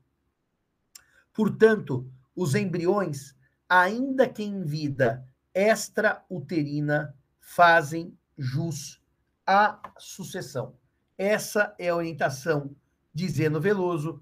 Portanto, 1.33 2.09
os 2.35 2.55
embriões, 2.55 3.35
ainda 3.67 4.27
que 4.27 4.43
em 4.43 4.63
vida 4.63 5.27
extrauterina, 5.53 7.15
fazem 7.39 8.17
jus 8.37 9.01
à 9.45 9.79
sucessão. 9.97 10.75
Essa 11.17 11.75
é 11.77 11.89
a 11.89 11.95
orientação 11.95 12.75
de 13.13 13.27
Zeno 13.29 13.59
Veloso, 13.59 14.21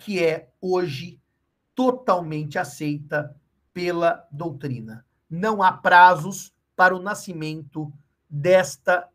que 0.00 0.22
é 0.22 0.50
hoje 0.60 1.20
totalmente 1.74 2.58
aceita 2.58 3.34
pela 3.72 4.26
doutrina. 4.30 5.04
Não 5.28 5.62
há 5.62 5.72
prazos 5.72 6.52
para 6.74 6.96
o 6.96 7.00
nascimento 7.00 7.92
desta, 8.28 9.08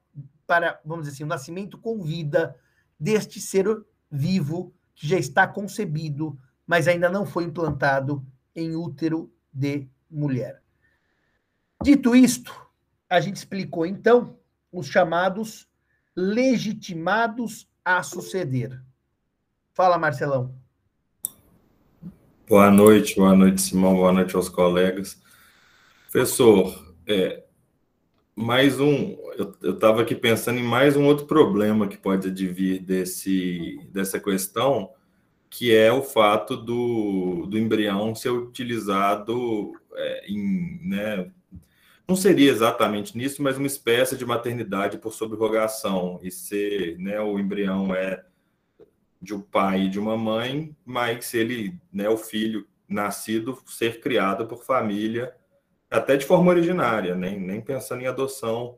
para, 0.48 0.80
vamos 0.86 1.06
dizer 1.06 1.16
assim, 1.16 1.24
o 1.24 1.28
nascimento 1.28 1.78
com 1.78 2.02
vida 2.02 2.56
deste 3.00 3.42
ser 3.42 3.66
vivo 4.10 4.74
que 4.94 5.08
já 5.08 5.18
está 5.18 5.46
concebido, 5.46 6.40
mas 6.66 6.88
ainda 6.88 7.10
não 7.10 7.26
foi 7.26 7.44
implantado 7.44 8.26
em 8.56 8.76
útero 8.76 9.32
de 9.54 9.88
mulher. 10.10 10.62
Dito 11.84 12.16
isto, 12.16 12.65
a 13.10 13.20
gente 13.20 13.38
explicou 13.38 13.86
então 13.86 14.38
os 14.72 14.88
chamados 14.88 15.68
legitimados 16.16 17.68
a 17.84 18.02
suceder. 18.02 18.82
Fala, 19.74 19.98
Marcelão. 19.98 20.56
Boa 22.48 22.70
noite, 22.72 23.16
boa 23.16 23.36
noite, 23.36 23.62
Simão, 23.62 23.96
boa 23.96 24.14
noite 24.14 24.36
aos 24.36 24.50
colegas. 24.50 25.20
Professor, 26.12 26.96
é, 27.08 27.44
mais 28.36 28.80
um, 28.80 29.18
eu 29.62 29.74
estava 29.74 30.02
aqui 30.02 30.14
pensando 30.14 30.60
em 30.60 30.64
mais 30.64 30.96
um 30.96 31.06
outro 31.06 31.26
problema 31.26 31.88
que 31.88 31.98
pode 31.98 32.28
advir 32.28 32.82
desse, 32.82 33.80
dessa 33.92 34.20
questão, 34.20 34.92
que 35.50 35.74
é 35.74 35.92
o 35.92 36.04
fato 36.04 36.56
do, 36.56 37.46
do 37.48 37.58
embrião 37.58 38.14
ser 38.14 38.30
utilizado 38.30 39.74
é, 39.94 40.26
em, 40.32 40.80
né, 40.88 41.32
não 42.08 42.16
seria 42.16 42.52
exatamente 42.52 43.18
nisso, 43.18 43.42
mas 43.42 43.58
uma 43.58 43.68
espécie 43.68 44.16
de 44.16 44.26
maternidade 44.26 44.98
por 44.98 45.12
subrogação, 45.14 46.20
e 46.22 46.32
ser, 46.32 46.98
né, 47.00 47.20
o 47.20 47.40
embrião 47.40 47.94
é 47.96 48.24
de 49.22 49.34
um 49.34 49.42
pai 49.42 49.84
e 49.84 49.90
de 49.90 50.00
uma 50.00 50.16
mãe, 50.18 50.76
mas 50.86 51.34
ele, 51.34 51.80
né, 51.92 52.08
o 52.08 52.18
filho 52.18 52.68
nascido 52.88 53.58
ser 53.66 54.00
criado 54.00 54.46
por 54.46 54.64
família, 54.64 55.36
até 55.90 56.16
de 56.16 56.26
forma 56.26 56.52
originária, 56.52 57.16
nem, 57.16 57.40
nem 57.40 57.62
pensando 57.62 58.02
em 58.02 58.08
adoção, 58.08 58.78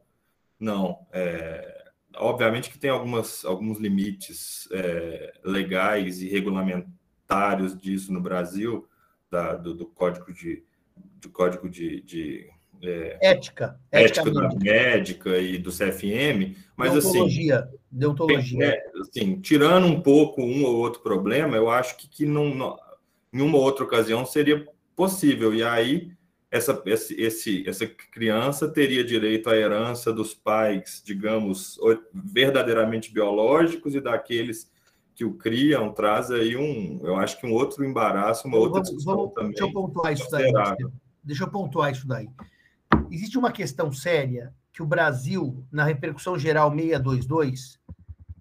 não. 0.60 1.06
É, 1.12 1.92
obviamente 2.16 2.70
que 2.70 2.80
tem 2.80 2.90
algumas, 2.90 3.44
alguns 3.44 3.78
limites 3.78 4.70
é, 4.72 5.34
legais 5.44 6.22
e 6.22 6.30
regulamentários 6.30 7.78
disso 7.78 8.14
no 8.14 8.22
Brasil, 8.22 8.88
da, 9.30 9.56
do, 9.56 9.74
do, 9.74 9.86
código 9.86 10.32
de 10.32 10.64
código 11.34 11.70
de, 11.70 12.02
de 12.02 12.50
é, 12.84 13.18
ética, 13.22 13.80
ética, 13.92 14.22
ética 14.22 14.32
da 14.32 14.50
médica 14.56 15.38
e 15.38 15.58
do 15.58 15.72
CFM, 15.72 16.56
mas 16.76 16.96
assim, 16.96 17.12
deontologia, 17.12 17.60
assim, 17.60 17.78
deontologia. 17.92 18.66
É, 18.66 18.92
assim, 19.02 19.40
tirando 19.40 19.88
um 19.88 20.00
pouco 20.02 20.42
um 20.42 20.64
ou 20.64 20.76
outro 20.76 21.02
problema, 21.02 21.56
eu 21.56 21.70
acho 21.70 21.98
que, 21.98 22.08
que 22.08 22.26
não, 22.26 22.54
não, 22.54 22.78
em 23.34 23.42
uma 23.42 23.58
ou 23.58 23.64
outra 23.64 23.84
ocasião 23.84 24.26
seria 24.26 24.68
possível. 24.96 25.54
E 25.54 25.64
aí 25.64 26.12
essa, 26.52 26.82
esse, 26.86 27.20
esse, 27.20 27.68
essa 27.68 27.86
criança 27.88 28.70
teria 28.70 29.04
direito 29.04 29.50
à 29.50 29.56
herança 29.56 30.14
dos 30.14 30.34
pais, 30.34 31.02
digamos, 31.04 31.78
verdadeiramente 32.14 33.12
biológicos 33.12 33.96
e 33.96 34.02
daqueles 34.02 34.72
que 35.14 35.26
o 35.26 35.34
criam, 35.34 35.92
traz 35.92 36.30
aí 36.30 36.56
um, 36.56 37.00
eu 37.04 37.16
acho 37.16 37.40
que 37.40 37.48
um 37.48 37.52
outro 37.52 37.84
embaraço, 37.84 38.48
uma 38.48 38.58
outra 38.58 38.82
discussão 38.82 39.16
vamos, 39.16 39.34
também. 39.34 39.50
Deixa 39.50 39.64
eu 39.64 39.74
pontuar 39.74 40.14
isso 40.14 40.30
daí. 40.30 40.52
Deixa 41.24 41.44
eu 41.44 41.50
pontuar 41.50 41.92
isso 41.92 42.08
daí 42.08 42.30
existe 43.12 43.38
uma 43.38 43.52
questão 43.52 43.92
séria 43.92 44.54
que 44.74 44.82
o 44.82 44.86
Brasil, 44.86 45.66
na 45.72 45.84
repercussão 45.84 46.38
geral 46.38 46.72
622, 46.72 47.80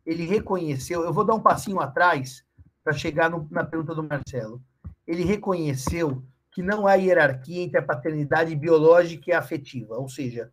ele 0.04 0.26
reconheceu. 0.26 1.02
Eu 1.02 1.12
vou 1.12 1.24
dar 1.24 1.34
um 1.34 1.40
passinho 1.40 1.80
atrás 1.80 2.44
para 2.84 2.92
chegar 2.92 3.30
no, 3.30 3.46
na 3.50 3.64
pergunta 3.64 3.94
do 3.94 4.02
Marcelo. 4.02 4.62
Ele 5.06 5.24
reconheceu 5.24 6.22
que 6.52 6.62
não 6.62 6.86
há 6.86 6.94
hierarquia 6.94 7.62
entre 7.62 7.78
a 7.78 7.82
paternidade 7.82 8.54
biológica 8.54 9.30
e 9.30 9.32
afetiva, 9.32 9.96
ou 9.96 10.08
seja, 10.08 10.50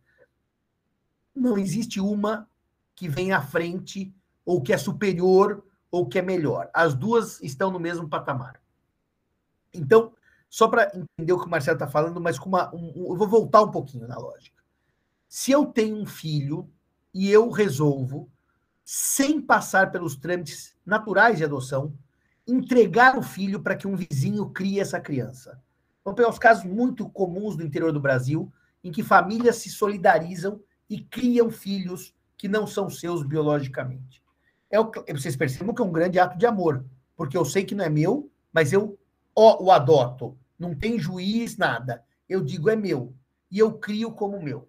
não 1.34 1.56
existe 1.56 2.00
uma 2.00 2.48
que 2.94 3.08
vem 3.08 3.32
à 3.32 3.40
frente 3.40 4.14
ou 4.44 4.62
que 4.62 4.72
é 4.72 4.78
superior 4.78 5.64
ou 5.90 6.06
que 6.06 6.18
é 6.18 6.22
melhor. 6.22 6.68
As 6.74 6.94
duas 6.94 7.40
estão 7.42 7.70
no 7.70 7.80
mesmo 7.80 8.08
patamar. 8.08 8.60
Então, 9.72 10.12
só 10.54 10.68
para 10.68 10.84
entender 10.94 11.32
o 11.32 11.40
que 11.40 11.48
o 11.48 11.50
Marcelo 11.50 11.74
está 11.74 11.88
falando, 11.88 12.20
mas 12.20 12.38
com 12.38 12.48
uma. 12.48 12.72
Um, 12.72 12.92
eu 13.10 13.16
vou 13.16 13.26
voltar 13.26 13.60
um 13.60 13.72
pouquinho 13.72 14.06
na 14.06 14.16
lógica. 14.16 14.62
Se 15.26 15.50
eu 15.50 15.66
tenho 15.66 15.96
um 15.96 16.06
filho 16.06 16.70
e 17.12 17.28
eu 17.28 17.50
resolvo, 17.50 18.30
sem 18.84 19.40
passar 19.40 19.90
pelos 19.90 20.14
trâmites 20.14 20.76
naturais 20.86 21.38
de 21.38 21.44
adoção, 21.44 21.92
entregar 22.46 23.18
o 23.18 23.22
filho 23.22 23.64
para 23.64 23.74
que 23.74 23.88
um 23.88 23.96
vizinho 23.96 24.48
crie 24.50 24.78
essa 24.78 25.00
criança. 25.00 25.60
Vamos 26.04 26.18
pegar 26.18 26.30
os 26.30 26.38
casos 26.38 26.62
muito 26.62 27.10
comuns 27.10 27.56
do 27.56 27.64
interior 27.64 27.90
do 27.90 27.98
Brasil, 27.98 28.52
em 28.84 28.92
que 28.92 29.02
famílias 29.02 29.56
se 29.56 29.70
solidarizam 29.70 30.60
e 30.88 31.00
criam 31.00 31.50
filhos 31.50 32.14
que 32.36 32.46
não 32.46 32.64
são 32.64 32.88
seus 32.88 33.24
biologicamente. 33.24 34.22
É 34.70 34.78
o, 34.78 34.88
vocês 35.08 35.34
percebem 35.34 35.74
que 35.74 35.82
é 35.82 35.84
um 35.84 35.90
grande 35.90 36.20
ato 36.20 36.38
de 36.38 36.46
amor, 36.46 36.84
porque 37.16 37.36
eu 37.36 37.44
sei 37.44 37.64
que 37.64 37.74
não 37.74 37.84
é 37.84 37.90
meu, 37.90 38.30
mas 38.52 38.72
eu 38.72 38.96
ó, 39.34 39.60
o 39.60 39.72
adoto 39.72 40.38
não 40.58 40.74
tem 40.74 40.98
juiz, 40.98 41.56
nada. 41.56 42.04
Eu 42.28 42.42
digo 42.42 42.70
é 42.70 42.76
meu 42.76 43.14
e 43.50 43.58
eu 43.58 43.78
crio 43.78 44.12
como 44.12 44.42
meu. 44.42 44.68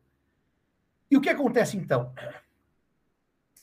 E 1.09 1.17
o 1.17 1.21
que 1.21 1.29
acontece 1.29 1.77
então? 1.77 2.13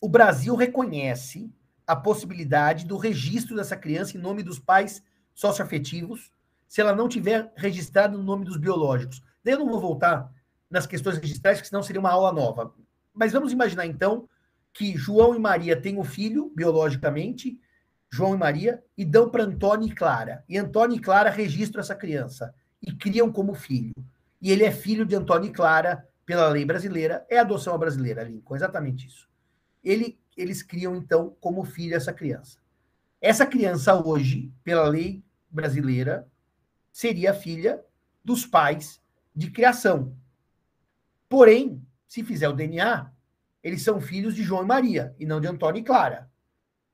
O 0.01 0.09
Brasil 0.09 0.55
reconhece 0.57 1.53
a 1.87 1.95
possibilidade 1.95 2.87
do 2.87 2.97
registro 2.97 3.57
dessa 3.57 3.77
criança 3.77 4.17
em 4.17 4.21
nome 4.21 4.43
dos 4.43 4.59
pais 4.59 5.03
socioafetivos, 5.35 6.31
se 6.67 6.81
ela 6.81 6.95
não 6.95 7.09
tiver 7.09 7.53
registrado 7.57 8.17
no 8.17 8.25
nome 8.25 8.45
dos 8.45 8.57
biológicos. 8.57 9.23
eu 9.45 9.59
não 9.59 9.69
vou 9.69 9.81
voltar 9.81 10.33
nas 10.71 10.87
questões 10.87 11.19
registrais, 11.19 11.59
porque 11.59 11.69
senão 11.69 11.83
seria 11.83 12.01
uma 12.01 12.11
aula 12.11 12.33
nova. 12.33 12.75
Mas 13.13 13.33
vamos 13.33 13.53
imaginar 13.53 13.87
então 13.87 14.29
que 14.73 14.97
João 14.97 15.35
e 15.35 15.39
Maria 15.39 15.81
têm 15.81 15.99
um 15.99 16.05
filho, 16.05 16.51
biologicamente, 16.57 17.61
João 18.13 18.35
e 18.35 18.39
Maria, 18.39 18.85
e 18.97 19.07
dão 19.07 19.31
para 19.31 19.45
Antônio 19.45 19.89
e 19.89 19.95
Clara. 19.95 20.45
E 20.47 20.59
Antônio 20.59 20.99
e 20.99 21.01
Clara 21.01 21.31
registram 21.31 21.81
essa 21.81 21.95
criança 21.95 22.55
e 22.83 22.93
criam 22.93 23.33
como 23.33 23.55
filho. 23.55 23.95
E 24.41 24.53
ele 24.53 24.65
é 24.65 24.71
filho 24.71 25.07
de 25.07 25.15
Antônio 25.17 25.49
e 25.49 25.53
Clara 25.53 26.07
pela 26.27 26.49
lei 26.49 26.65
brasileira, 26.65 27.27
é 27.29 27.39
adoção 27.39 27.77
brasileira, 27.79 28.23
Lincoln, 28.23 28.55
exatamente 28.55 29.07
isso. 29.07 29.29
Ele, 29.83 30.19
eles 30.37 30.63
criam, 30.63 30.95
então, 30.95 31.35
como 31.41 31.65
filho 31.65 31.97
essa 31.97 32.13
criança. 32.13 32.59
Essa 33.21 33.47
criança 33.47 33.95
hoje, 33.95 34.53
pela 34.63 34.87
lei 34.87 35.25
brasileira, 35.51 36.29
seria 36.93 37.33
filha 37.33 37.83
dos 38.23 38.45
pais 38.45 39.01
de 39.35 39.51
criação. 39.51 40.15
Porém, 41.29 41.83
se 42.07 42.23
fizer 42.23 42.49
o 42.49 42.53
DNA, 42.53 43.11
eles 43.63 43.83
são 43.83 44.01
filhos 44.01 44.35
de 44.35 44.43
João 44.43 44.65
e 44.65 44.67
Maria, 44.67 45.15
e 45.19 45.25
não 45.25 45.41
de 45.41 45.49
Antônio 45.49 45.81
e 45.81 45.85
Clara. 45.85 46.31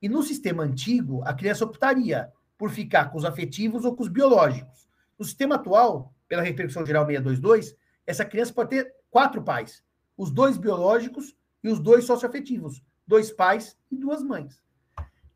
E 0.01 0.07
no 0.07 0.23
sistema 0.23 0.63
antigo, 0.63 1.21
a 1.25 1.33
criança 1.33 1.65
optaria 1.65 2.31
por 2.57 2.69
ficar 2.71 3.11
com 3.11 3.17
os 3.17 3.25
afetivos 3.25 3.85
ou 3.85 3.95
com 3.95 4.03
os 4.03 4.09
biológicos. 4.09 4.87
No 5.17 5.25
sistema 5.25 5.55
atual, 5.55 6.13
pela 6.27 6.41
repercussão 6.41 6.85
geral 6.85 7.05
622, 7.05 7.75
essa 8.05 8.25
criança 8.25 8.53
pode 8.53 8.69
ter 8.69 8.93
quatro 9.09 9.41
pais: 9.41 9.83
os 10.17 10.31
dois 10.31 10.57
biológicos 10.57 11.35
e 11.63 11.69
os 11.69 11.79
dois 11.79 12.05
socioafetivos, 12.05 12.83
dois 13.05 13.31
pais 13.31 13.77
e 13.91 13.95
duas 13.95 14.23
mães. 14.23 14.61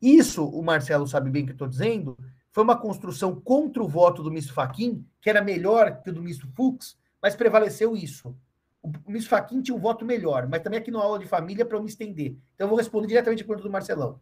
Isso, 0.00 0.44
o 0.46 0.62
Marcelo 0.62 1.06
sabe 1.06 1.30
bem 1.30 1.42
o 1.42 1.46
que 1.46 1.52
eu 1.52 1.54
estou 1.54 1.68
dizendo, 1.68 2.16
foi 2.54 2.62
uma 2.62 2.76
construção 2.76 3.34
contra 3.34 3.82
o 3.82 3.88
voto 3.88 4.22
do 4.22 4.30
Misto 4.30 4.52
Faquin, 4.52 5.04
que 5.20 5.28
era 5.28 5.42
melhor 5.42 6.00
que 6.02 6.10
o 6.10 6.12
do 6.12 6.22
Misto 6.22 6.46
Fux, 6.54 6.96
mas 7.20 7.34
prevaleceu 7.34 7.96
isso. 7.96 8.36
O 8.82 9.10
Misto 9.10 9.30
Faquin 9.30 9.60
tinha 9.60 9.74
um 9.74 9.80
voto 9.80 10.04
melhor, 10.04 10.46
mas 10.46 10.62
também 10.62 10.78
aqui 10.78 10.90
no 10.90 11.00
aula 11.00 11.18
de 11.18 11.26
família 11.26 11.64
para 11.64 11.78
eu 11.78 11.82
me 11.82 11.88
estender. 11.88 12.36
Então 12.54 12.66
eu 12.66 12.68
vou 12.68 12.78
responder 12.78 13.08
diretamente 13.08 13.42
a 13.42 13.46
pergunta 13.46 13.66
do 13.66 13.72
Marcelão. 13.72 14.20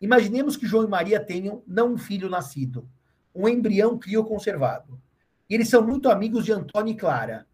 Imaginemos 0.00 0.56
que 0.56 0.66
João 0.66 0.84
e 0.84 0.88
Maria 0.88 1.18
tenham 1.18 1.62
não 1.66 1.94
um 1.94 1.98
filho 1.98 2.28
nascido, 2.28 2.88
um 3.34 3.48
embrião 3.48 3.98
crioconservado. 3.98 5.00
E 5.48 5.54
eles 5.54 5.68
são 5.68 5.82
muito 5.82 6.08
amigos 6.10 6.44
de 6.44 6.52
Antônio 6.52 6.92
e 6.92 6.96
Clara. 6.96 7.46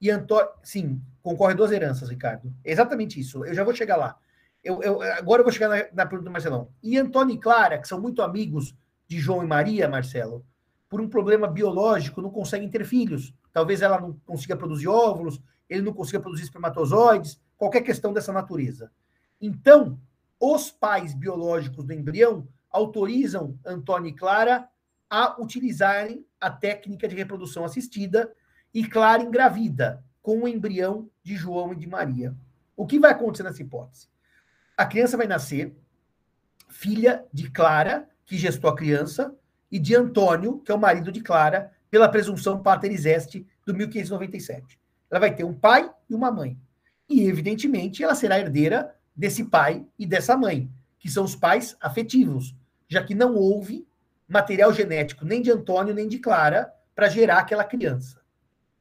E 0.00 0.10
Antônio, 0.10 0.48
sim, 0.62 1.00
concorre 1.22 1.54
duas 1.54 1.72
heranças, 1.72 2.08
Ricardo. 2.08 2.54
É 2.64 2.72
exatamente 2.72 3.20
isso. 3.20 3.44
Eu 3.44 3.54
já 3.54 3.64
vou 3.64 3.74
chegar 3.74 3.96
lá. 3.96 4.16
Eu, 4.62 4.82
eu, 4.82 5.02
agora 5.02 5.40
eu 5.40 5.44
vou 5.44 5.52
chegar 5.52 5.68
na, 5.68 5.76
na 5.92 6.06
pergunta 6.06 6.30
do 6.30 6.32
Marcelão. 6.32 6.68
E 6.82 6.96
Antônio 6.96 7.34
e 7.34 7.38
Clara, 7.38 7.78
que 7.78 7.88
são 7.88 8.00
muito 8.00 8.22
amigos 8.22 8.74
de 9.06 9.18
João 9.18 9.42
e 9.42 9.46
Maria, 9.46 9.88
Marcelo, 9.88 10.44
por 10.88 11.00
um 11.00 11.08
problema 11.08 11.46
biológico, 11.46 12.22
não 12.22 12.30
conseguem 12.30 12.68
ter 12.68 12.84
filhos. 12.84 13.34
Talvez 13.52 13.82
ela 13.82 14.00
não 14.00 14.14
consiga 14.24 14.56
produzir 14.56 14.88
óvulos, 14.88 15.40
ele 15.68 15.82
não 15.82 15.92
consiga 15.92 16.20
produzir 16.20 16.44
espermatozoides, 16.44 17.40
qualquer 17.56 17.82
questão 17.82 18.12
dessa 18.12 18.32
natureza. 18.32 18.90
Então, 19.40 19.98
os 20.40 20.70
pais 20.70 21.12
biológicos 21.12 21.84
do 21.84 21.92
embrião 21.92 22.48
autorizam 22.70 23.58
Antônio 23.64 24.08
e 24.08 24.14
Clara 24.14 24.66
a 25.08 25.40
utilizarem 25.40 26.24
a 26.40 26.50
técnica 26.50 27.06
de 27.06 27.14
reprodução 27.14 27.64
assistida 27.64 28.32
e 28.72 28.86
Clara 28.86 29.22
engravida 29.22 30.02
com 30.22 30.42
o 30.42 30.48
embrião 30.48 31.10
de 31.22 31.36
João 31.36 31.72
e 31.72 31.76
de 31.76 31.86
Maria. 31.86 32.34
O 32.76 32.86
que 32.86 32.98
vai 32.98 33.10
acontecer 33.10 33.42
nessa 33.42 33.60
hipótese? 33.60 34.08
A 34.76 34.86
criança 34.86 35.16
vai 35.16 35.26
nascer 35.26 35.76
filha 36.68 37.24
de 37.32 37.50
Clara, 37.50 38.08
que 38.24 38.38
gestou 38.38 38.70
a 38.70 38.76
criança, 38.76 39.36
e 39.70 39.78
de 39.78 39.94
Antônio, 39.94 40.60
que 40.60 40.72
é 40.72 40.74
o 40.74 40.78
marido 40.78 41.12
de 41.12 41.20
Clara, 41.20 41.72
pela 41.90 42.08
presunção 42.08 42.62
pateris 42.62 43.04
est 43.04 43.44
do 43.66 43.74
1597. 43.74 44.80
Ela 45.10 45.20
vai 45.20 45.34
ter 45.34 45.44
um 45.44 45.52
pai 45.52 45.90
e 46.08 46.14
uma 46.14 46.30
mãe. 46.30 46.56
E, 47.08 47.24
evidentemente, 47.24 48.02
ela 48.02 48.14
será 48.14 48.38
herdeira 48.38 48.94
desse 49.20 49.44
pai 49.44 49.86
e 49.98 50.06
dessa 50.06 50.34
mãe, 50.34 50.72
que 50.98 51.10
são 51.10 51.24
os 51.24 51.36
pais 51.36 51.76
afetivos, 51.78 52.56
já 52.88 53.04
que 53.04 53.14
não 53.14 53.34
houve 53.34 53.86
material 54.26 54.72
genético 54.72 55.26
nem 55.26 55.42
de 55.42 55.50
Antônio 55.50 55.92
nem 55.94 56.08
de 56.08 56.18
Clara 56.18 56.72
para 56.94 57.10
gerar 57.10 57.40
aquela 57.40 57.62
criança. 57.62 58.22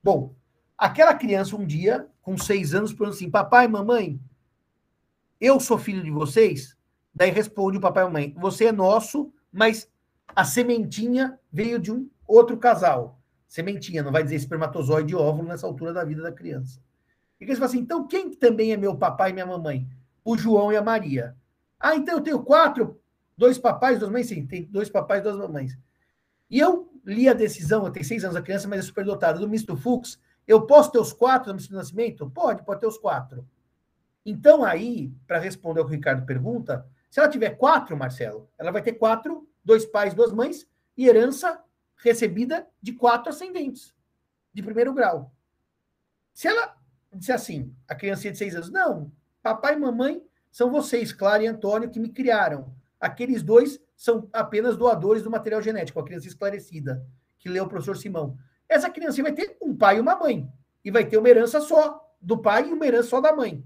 Bom, 0.02 0.34
aquela 0.78 1.14
criança 1.14 1.58
um 1.58 1.66
dia, 1.66 2.08
com 2.22 2.38
seis 2.38 2.74
anos, 2.74 2.94
falou 2.94 3.12
assim: 3.12 3.30
Papai, 3.30 3.68
mamãe, 3.68 4.18
eu 5.42 5.60
sou 5.60 5.78
filho 5.78 6.02
de 6.02 6.10
vocês? 6.10 6.74
Daí 7.14 7.32
responde 7.32 7.78
o 7.78 7.82
papai 7.82 8.04
e 8.04 8.06
a 8.06 8.08
mamãe: 8.08 8.34
Você 8.38 8.68
é 8.68 8.72
nosso, 8.72 9.34
mas 9.52 9.92
a 10.34 10.46
sementinha 10.46 11.38
veio 11.52 11.78
de 11.78 11.92
um 11.92 12.10
outro 12.26 12.56
casal. 12.56 13.20
Sementinha, 13.46 14.04
não 14.04 14.12
vai 14.14 14.24
dizer 14.24 14.38
espermatozoide 14.38 15.12
e 15.12 15.18
óvulo 15.18 15.50
nessa 15.50 15.68
altura 15.68 15.92
da 15.92 16.06
vida 16.06 16.22
da 16.22 16.32
criança. 16.32 16.80
E 17.42 17.44
eles 17.44 17.58
falam 17.58 17.70
assim: 17.70 17.80
então 17.80 18.08
quem 18.08 18.32
também 18.32 18.72
é 18.72 18.78
meu 18.78 18.96
papai 18.96 19.32
e 19.32 19.34
minha 19.34 19.46
mamãe? 19.46 19.86
O 20.30 20.38
João 20.38 20.72
e 20.72 20.78
a 20.78 20.82
Maria. 20.84 21.36
Ah, 21.80 21.96
então 21.96 22.14
eu 22.14 22.22
tenho 22.22 22.44
quatro, 22.44 23.02
dois 23.36 23.58
papais, 23.58 23.98
duas 23.98 24.12
mães? 24.12 24.28
Sim, 24.28 24.46
tem 24.46 24.64
dois 24.66 24.88
papais 24.88 25.24
duas 25.24 25.36
mamães. 25.36 25.76
E 26.48 26.60
eu 26.60 26.94
li 27.04 27.28
a 27.28 27.34
decisão, 27.34 27.84
eu 27.84 27.92
tenho 27.92 28.06
seis 28.06 28.24
anos 28.24 28.36
a 28.36 28.42
criança, 28.44 28.68
mas 28.68 28.82
é 28.82 28.84
superdotada, 28.84 29.40
do 29.40 29.50
misto 29.50 29.76
Fux. 29.76 30.20
Eu 30.46 30.68
posso 30.68 30.92
ter 30.92 31.00
os 31.00 31.12
quatro 31.12 31.50
no 31.50 31.56
misto 31.56 31.74
nascimento? 31.74 32.30
Pode, 32.30 32.64
pode 32.64 32.80
ter 32.80 32.86
os 32.86 33.00
quatro. 33.00 33.44
Então, 34.24 34.64
aí, 34.64 35.12
para 35.26 35.40
responder 35.40 35.80
ao 35.80 35.88
que 35.88 35.94
o 35.94 35.96
Ricardo 35.96 36.28
pergunta, 36.28 36.88
se 37.10 37.20
ela 37.20 37.28
tiver 37.28 37.58
quatro, 37.58 37.98
Marcelo, 37.98 38.48
ela 38.56 38.72
vai 38.72 38.84
ter 38.84 38.94
quatro, 38.94 39.50
dois 39.66 39.84
pais, 39.84 40.14
duas 40.14 40.32
mães, 40.32 40.68
e 40.96 41.08
herança 41.08 41.60
recebida 41.98 42.68
de 42.80 42.94
quatro 42.94 43.32
ascendentes, 43.32 43.96
de 44.54 44.62
primeiro 44.62 44.94
grau. 44.94 45.34
Se 46.36 46.48
ela 46.48 46.78
disser 47.12 47.34
assim, 47.34 47.76
a 47.88 47.96
criança 47.96 48.30
de 48.30 48.38
seis 48.38 48.54
anos, 48.54 48.70
não, 48.70 49.12
papai 49.42 49.76
e 49.76 49.80
mamãe 49.80 50.22
são 50.52 50.72
vocês, 50.72 51.14
Clara 51.14 51.44
e 51.44 51.48
Antônio, 51.48 51.90
que 51.90 52.00
me 52.00 52.10
criaram. 52.10 52.74
Aqueles 53.00 53.44
dois 53.44 53.80
são 53.96 54.30
apenas 54.34 54.78
doadores 54.78 55.24
do 55.24 55.30
material 55.30 55.62
genético, 55.62 56.00
a 56.00 56.04
criança 56.04 56.28
esclarecida, 56.28 57.06
que 57.38 57.50
leu 57.50 57.66
o 57.66 57.68
professor 57.68 57.96
Simão. 57.96 58.38
Essa 58.68 58.90
criança 58.90 59.22
vai 59.22 59.32
ter 59.32 59.58
um 59.62 59.76
pai 59.76 59.98
e 59.98 60.00
uma 60.00 60.16
mãe, 60.16 60.48
e 60.84 60.92
vai 60.92 61.06
ter 61.06 61.18
uma 61.18 61.30
herança 61.30 61.62
só 61.62 62.06
do 62.22 62.38
pai 62.38 62.70
e 62.70 62.74
uma 62.74 62.86
herança 62.86 63.10
só 63.10 63.22
da 63.22 63.36
mãe. 63.36 63.64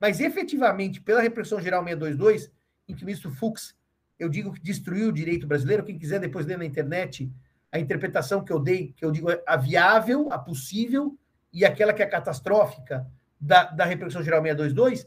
Mas 0.00 0.20
efetivamente, 0.20 1.00
pela 1.00 1.20
repressão 1.20 1.60
geral 1.60 1.82
622, 1.82 2.50
em 2.88 2.94
que 2.94 3.02
o 3.02 3.06
ministro 3.06 3.30
Fux, 3.30 3.74
eu 4.18 4.28
digo 4.28 4.52
que 4.52 4.60
destruiu 4.60 5.08
o 5.08 5.12
direito 5.12 5.46
brasileiro, 5.46 5.84
quem 5.84 5.98
quiser 5.98 6.20
depois 6.20 6.46
ler 6.46 6.58
na 6.58 6.64
internet, 6.64 7.30
a 7.72 7.78
interpretação 7.78 8.44
que 8.44 8.52
eu 8.52 8.58
dei, 8.58 8.92
que 8.96 9.04
eu 9.04 9.10
digo 9.10 9.30
é 9.30 9.42
a 9.46 9.56
viável, 9.56 10.28
a 10.30 10.38
possível 10.38 11.18
e 11.52 11.64
aquela 11.64 11.92
que 11.92 12.02
é 12.02 12.06
catastrófica 12.06 13.06
da, 13.40 13.64
da 13.64 13.84
repressão 13.84 14.22
geral 14.22 14.42
622, 14.42 15.06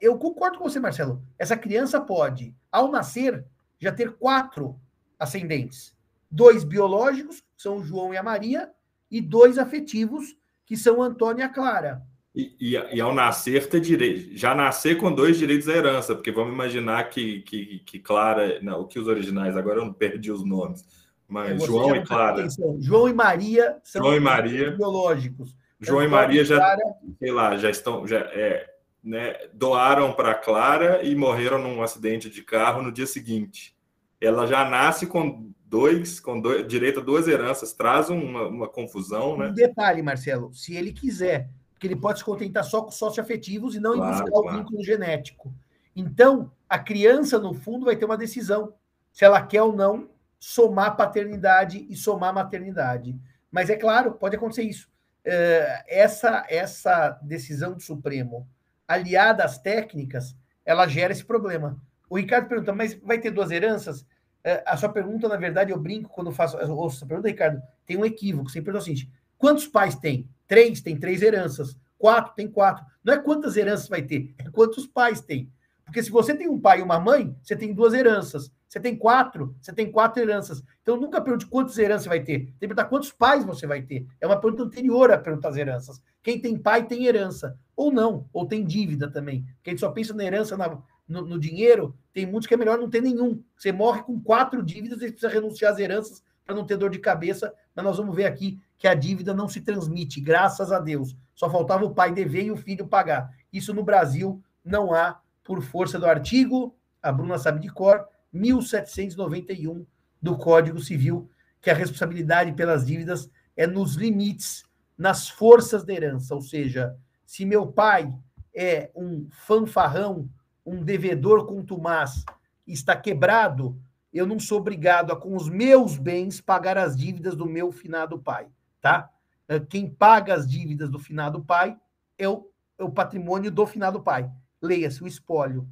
eu 0.00 0.18
concordo 0.18 0.58
com 0.58 0.68
você, 0.68 0.80
Marcelo. 0.80 1.22
Essa 1.38 1.56
criança 1.56 2.00
pode, 2.00 2.54
ao 2.70 2.90
nascer, 2.90 3.44
já 3.78 3.92
ter 3.92 4.12
quatro 4.12 4.78
ascendentes: 5.18 5.96
dois 6.30 6.64
biológicos, 6.64 7.40
que 7.40 7.62
são 7.62 7.78
o 7.78 7.84
João 7.84 8.12
e 8.12 8.16
a 8.16 8.22
Maria, 8.22 8.70
e 9.10 9.20
dois 9.20 9.58
afetivos, 9.58 10.36
que 10.64 10.76
são 10.76 11.02
Antônio 11.02 11.40
e 11.40 11.44
a 11.44 11.48
Clara. 11.48 12.02
E, 12.34 12.54
e, 12.60 12.72
e, 12.72 13.00
ao 13.00 13.14
nascer 13.14 13.66
ter 13.66 13.80
direito, 13.80 14.36
já 14.36 14.54
nascer 14.54 14.98
com 14.98 15.10
dois 15.10 15.38
direitos 15.38 15.68
à 15.70 15.72
herança, 15.72 16.14
porque 16.14 16.30
vamos 16.30 16.52
imaginar 16.52 17.08
que, 17.08 17.40
que, 17.40 17.78
que 17.78 17.98
Clara, 17.98 18.60
não, 18.60 18.82
o 18.82 18.86
que 18.86 18.98
os 18.98 19.08
originais, 19.08 19.56
agora 19.56 19.80
eu 19.80 19.86
não 19.86 19.92
perdi 19.92 20.30
os 20.30 20.44
nomes, 20.44 20.84
mas 21.26 21.62
é, 21.62 21.66
João 21.66 21.96
e 21.96 22.04
Clara. 22.04 22.40
Atenção. 22.40 22.76
João 22.78 23.08
e 23.08 23.14
Maria 23.14 23.78
são 23.82 24.02
João 24.02 24.16
e 24.16 24.20
Maria, 24.20 24.72
biológicos. 24.72 25.56
João 25.80 26.02
e 26.02 26.08
Maria 26.08 26.44
já, 26.44 26.56
Clara, 26.56 26.82
sei 27.18 27.30
lá, 27.30 27.56
já 27.56 27.70
estão, 27.70 28.06
já 28.06 28.18
é, 28.18 28.66
né, 29.02 29.34
doaram 29.52 30.12
para 30.12 30.34
Clara 30.34 31.02
e 31.02 31.14
morreram 31.14 31.58
num 31.58 31.82
acidente 31.82 32.30
de 32.30 32.42
carro 32.42 32.82
no 32.82 32.92
dia 32.92 33.06
seguinte. 33.06 33.76
Ela 34.20 34.46
já 34.46 34.68
nasce 34.68 35.06
com 35.06 35.50
dois, 35.66 36.18
com 36.18 36.40
dois, 36.40 36.66
direito 36.66 37.00
a 37.00 37.02
duas 37.02 37.28
heranças, 37.28 37.72
traz 37.72 38.08
uma, 38.08 38.48
uma 38.48 38.68
confusão, 38.68 39.36
né? 39.36 39.48
Um 39.48 39.54
detalhe, 39.54 40.02
Marcelo, 40.02 40.52
se 40.54 40.74
ele 40.74 40.92
quiser 40.92 41.50
porque 41.76 41.86
ele 41.86 41.96
pode 41.96 42.20
se 42.20 42.24
contentar 42.24 42.64
só 42.64 42.80
com 42.80 42.90
socioafetivos 42.90 43.74
e 43.74 43.80
não 43.80 43.96
claro, 43.96 44.12
buscar 44.12 44.30
claro. 44.30 44.48
o 44.48 44.58
vínculo 44.58 44.82
genético. 44.82 45.54
Então, 45.94 46.50
a 46.66 46.78
criança, 46.78 47.38
no 47.38 47.52
fundo, 47.52 47.84
vai 47.84 47.96
ter 47.96 48.06
uma 48.06 48.16
decisão 48.16 48.72
se 49.12 49.24
ela 49.26 49.42
quer 49.42 49.62
ou 49.62 49.74
não 49.74 50.08
somar 50.38 50.96
paternidade 50.96 51.86
e 51.88 51.94
somar 51.94 52.32
maternidade. 52.32 53.18
Mas 53.50 53.68
é 53.68 53.76
claro, 53.76 54.12
pode 54.12 54.36
acontecer 54.36 54.62
isso. 54.62 54.88
Eh, 55.28 55.84
essa, 55.88 56.46
essa 56.48 57.18
decisão 57.20 57.74
do 57.74 57.82
Supremo, 57.82 58.48
aliada 58.86 59.44
às 59.44 59.58
técnicas, 59.58 60.36
ela 60.64 60.86
gera 60.86 61.12
esse 61.12 61.24
problema. 61.24 61.76
O 62.08 62.16
Ricardo 62.16 62.46
pergunta, 62.48 62.72
mas 62.72 62.94
vai 62.94 63.18
ter 63.18 63.32
duas 63.32 63.50
heranças? 63.50 64.06
Eh, 64.44 64.62
a 64.64 64.76
sua 64.76 64.88
pergunta, 64.88 65.28
na 65.28 65.36
verdade, 65.36 65.72
eu 65.72 65.80
brinco 65.80 66.08
quando 66.08 66.30
faço. 66.30 66.56
Eu 66.58 66.76
ouço 66.76 66.98
essa 66.98 67.06
pergunta, 67.06 67.28
Ricardo, 67.28 67.60
tem 67.84 67.96
um 67.96 68.04
equívoco. 68.04 68.48
Você 68.48 68.62
pergunta 68.62 68.82
o 68.82 68.84
seguinte: 68.84 69.10
quantos 69.36 69.66
pais 69.66 69.96
tem? 69.96 70.30
Três 70.46 70.80
tem 70.80 70.96
três 70.96 71.20
heranças. 71.20 71.76
Quatro 71.98 72.32
tem 72.34 72.46
quatro. 72.46 72.84
Não 73.02 73.14
é 73.14 73.18
quantas 73.18 73.56
heranças 73.56 73.88
vai 73.88 74.02
ter, 74.02 74.32
é 74.38 74.48
quantos 74.50 74.86
pais 74.86 75.20
tem. 75.20 75.50
Porque 75.84 76.02
se 76.02 76.10
você 76.10 76.34
tem 76.34 76.48
um 76.48 76.60
pai 76.60 76.78
e 76.78 76.82
uma 76.82 77.00
mãe, 77.00 77.36
você 77.42 77.56
tem 77.56 77.74
duas 77.74 77.94
heranças. 77.94 78.52
Você 78.76 78.80
tem 78.80 78.94
quatro, 78.94 79.56
você 79.58 79.72
tem 79.72 79.90
quatro 79.90 80.22
heranças. 80.22 80.62
Então 80.82 80.98
nunca 80.98 81.18
pergunte 81.18 81.46
quantas 81.46 81.78
heranças 81.78 82.06
vai 82.06 82.20
ter. 82.20 82.40
Tem 82.40 82.46
que 82.46 82.58
perguntar 82.58 82.84
quantos 82.84 83.10
pais 83.10 83.42
você 83.42 83.66
vai 83.66 83.80
ter. 83.80 84.06
É 84.20 84.26
uma 84.26 84.38
pergunta 84.38 84.64
anterior 84.64 85.10
à 85.10 85.16
pergunta 85.16 85.48
das 85.48 85.56
heranças. 85.56 86.02
Quem 86.22 86.38
tem 86.38 86.58
pai 86.58 86.86
tem 86.86 87.06
herança. 87.06 87.58
Ou 87.74 87.90
não, 87.90 88.28
ou 88.34 88.44
tem 88.44 88.66
dívida 88.66 89.10
também. 89.10 89.46
Gente 89.64 89.80
só 89.80 89.90
pensa 89.90 90.12
na 90.12 90.24
herança, 90.24 90.58
na, 90.58 90.78
no, 91.08 91.22
no, 91.22 91.38
dinheiro, 91.40 91.96
tem 92.12 92.26
muitos 92.26 92.46
que 92.46 92.52
é 92.52 92.56
melhor 92.58 92.76
não 92.76 92.90
ter 92.90 93.00
nenhum. 93.00 93.42
Você 93.56 93.72
morre 93.72 94.02
com 94.02 94.20
quatro 94.20 94.62
dívidas 94.62 95.00
e 95.00 95.10
precisa 95.10 95.32
renunciar 95.32 95.72
às 95.72 95.78
heranças 95.78 96.22
para 96.44 96.54
não 96.54 96.66
ter 96.66 96.76
dor 96.76 96.90
de 96.90 96.98
cabeça. 96.98 97.54
Mas 97.74 97.82
nós 97.82 97.96
vamos 97.96 98.14
ver 98.14 98.26
aqui 98.26 98.60
que 98.76 98.86
a 98.86 98.92
dívida 98.92 99.32
não 99.32 99.48
se 99.48 99.62
transmite, 99.62 100.20
graças 100.20 100.70
a 100.70 100.78
Deus. 100.78 101.16
Só 101.34 101.48
faltava 101.48 101.86
o 101.86 101.94
pai 101.94 102.12
dever 102.12 102.44
e 102.44 102.50
o 102.50 102.58
filho 102.58 102.86
pagar. 102.86 103.30
Isso 103.50 103.72
no 103.72 103.82
Brasil 103.82 104.42
não 104.62 104.92
há, 104.92 105.18
por 105.42 105.62
força 105.62 105.98
do 105.98 106.04
artigo, 106.04 106.76
a 107.02 107.10
Bruna 107.10 107.38
sabe 107.38 107.60
de 107.60 107.68
cor, 107.68 108.06
1791 108.32 109.86
do 110.20 110.36
Código 110.36 110.80
Civil, 110.80 111.30
que 111.60 111.70
a 111.70 111.74
responsabilidade 111.74 112.52
pelas 112.52 112.86
dívidas 112.86 113.30
é 113.56 113.66
nos 113.66 113.94
limites, 113.94 114.64
nas 114.96 115.28
forças 115.28 115.84
da 115.84 115.92
herança. 115.92 116.34
Ou 116.34 116.40
seja, 116.40 116.96
se 117.24 117.44
meu 117.44 117.66
pai 117.66 118.12
é 118.54 118.90
um 118.94 119.28
fanfarrão, 119.30 120.28
um 120.64 120.82
devedor 120.82 121.46
contumaz, 121.46 122.24
está 122.66 122.96
quebrado, 122.96 123.80
eu 124.12 124.26
não 124.26 124.38
sou 124.38 124.58
obrigado 124.58 125.12
a, 125.12 125.16
com 125.16 125.36
os 125.36 125.48
meus 125.48 125.98
bens, 125.98 126.40
pagar 126.40 126.78
as 126.78 126.96
dívidas 126.96 127.36
do 127.36 127.46
meu 127.46 127.70
finado 127.70 128.18
pai, 128.18 128.48
tá? 128.80 129.10
Eh, 129.48 129.60
quem 129.60 129.88
paga 129.88 130.34
as 130.34 130.48
dívidas 130.48 130.88
do 130.88 130.98
finado 130.98 131.44
pai 131.44 131.76
é 132.18 132.28
o, 132.28 132.50
é 132.78 132.84
o 132.84 132.90
patrimônio 132.90 133.50
do 133.50 133.66
finado 133.66 134.00
pai. 134.00 134.30
Leia-se 134.60 135.02
o 135.02 135.06
espólio. 135.06 135.68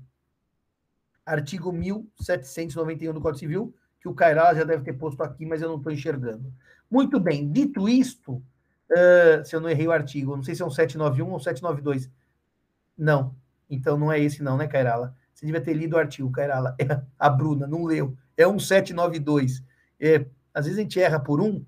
Artigo 1.25 1.73
1791 1.73 3.13
do 3.13 3.21
Código 3.21 3.39
Civil, 3.39 3.75
que 4.01 4.09
o 4.09 4.15
Cairala 4.15 4.55
já 4.55 4.65
deve 4.65 4.85
ter 4.85 4.93
posto 4.93 5.23
aqui, 5.23 5.47
mas 5.47 5.63
eu 5.63 5.69
não 5.69 5.77
estou 5.77 5.93
enxergando. 5.93 6.53
Muito 6.91 7.19
bem, 7.19 7.51
dito 7.51 7.89
isto, 7.89 8.35
uh, 8.91 9.45
se 9.45 9.57
eu 9.57 9.61
não 9.61 9.69
errei 9.69 9.87
o 9.87 9.93
artigo, 9.93 10.37
não 10.37 10.43
sei 10.43 10.55
se 10.55 10.63
é 10.63 10.67
um 10.67 10.71
791 10.71 11.31
ou 11.31 11.41
792. 11.41 12.11
Não, 12.97 13.35
então 13.69 13.97
não 13.97 14.13
é 14.13 14.21
esse 14.21 14.43
não, 14.43 14.57
né, 14.57 14.67
Cairala? 14.67 15.15
Você 15.33 15.47
devia 15.47 15.61
ter 15.61 15.73
lido 15.73 15.95
o 15.95 15.99
artigo, 15.99 16.31
Cairala. 16.31 16.77
a 17.19 17.29
Bruna 17.29 17.67
não 17.67 17.85
leu. 17.85 18.17
É 18.37 18.47
um 18.47 18.59
792. 18.59 19.63
É, 19.99 20.27
às 20.53 20.67
vezes 20.67 20.79
a 20.79 20.83
gente 20.83 21.01
erra 21.01 21.19
por 21.19 21.41
um, 21.41 21.65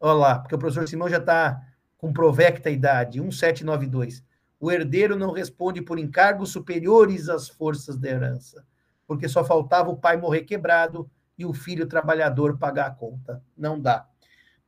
olha 0.00 0.18
lá, 0.18 0.38
porque 0.38 0.54
o 0.54 0.58
professor 0.58 0.88
Simão 0.88 1.08
já 1.08 1.18
está 1.18 1.62
com 1.98 2.12
provecta 2.12 2.70
idade, 2.70 3.20
1792. 3.20 4.24
O 4.58 4.70
herdeiro 4.70 5.16
não 5.16 5.32
responde 5.32 5.82
por 5.82 5.98
encargos 5.98 6.50
superiores 6.50 7.28
às 7.28 7.48
forças 7.48 7.96
da 7.96 8.08
herança, 8.08 8.64
porque 9.06 9.28
só 9.28 9.44
faltava 9.44 9.90
o 9.90 9.96
pai 9.96 10.16
morrer 10.16 10.42
quebrado 10.42 11.08
e 11.36 11.44
o 11.44 11.52
filho 11.52 11.86
trabalhador 11.86 12.56
pagar 12.58 12.86
a 12.86 12.94
conta. 12.94 13.42
Não 13.56 13.80
dá. 13.80 14.08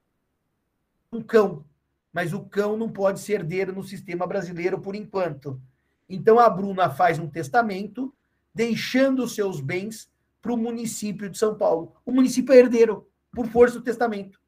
Um 1.12 1.22
cão. 1.22 1.64
Mas 2.12 2.32
o 2.32 2.40
cão 2.44 2.76
não 2.76 2.88
pode 2.88 3.20
ser 3.20 3.34
herdeiro 3.34 3.74
no 3.74 3.82
sistema 3.82 4.26
brasileiro 4.26 4.80
por 4.80 4.94
enquanto. 4.94 5.60
Então 6.08 6.38
a 6.38 6.48
Bruna 6.48 6.90
faz 6.90 7.18
um 7.18 7.28
testamento 7.28 8.14
deixando 8.54 9.28
seus 9.28 9.60
bens 9.60 10.10
para 10.40 10.52
o 10.52 10.56
município 10.56 11.28
de 11.28 11.36
São 11.36 11.56
Paulo. 11.56 11.94
O 12.04 12.12
município 12.12 12.54
é 12.54 12.58
herdeiro 12.58 13.08
por 13.32 13.46
força 13.48 13.78
do 13.78 13.84
testamento. 13.84 14.40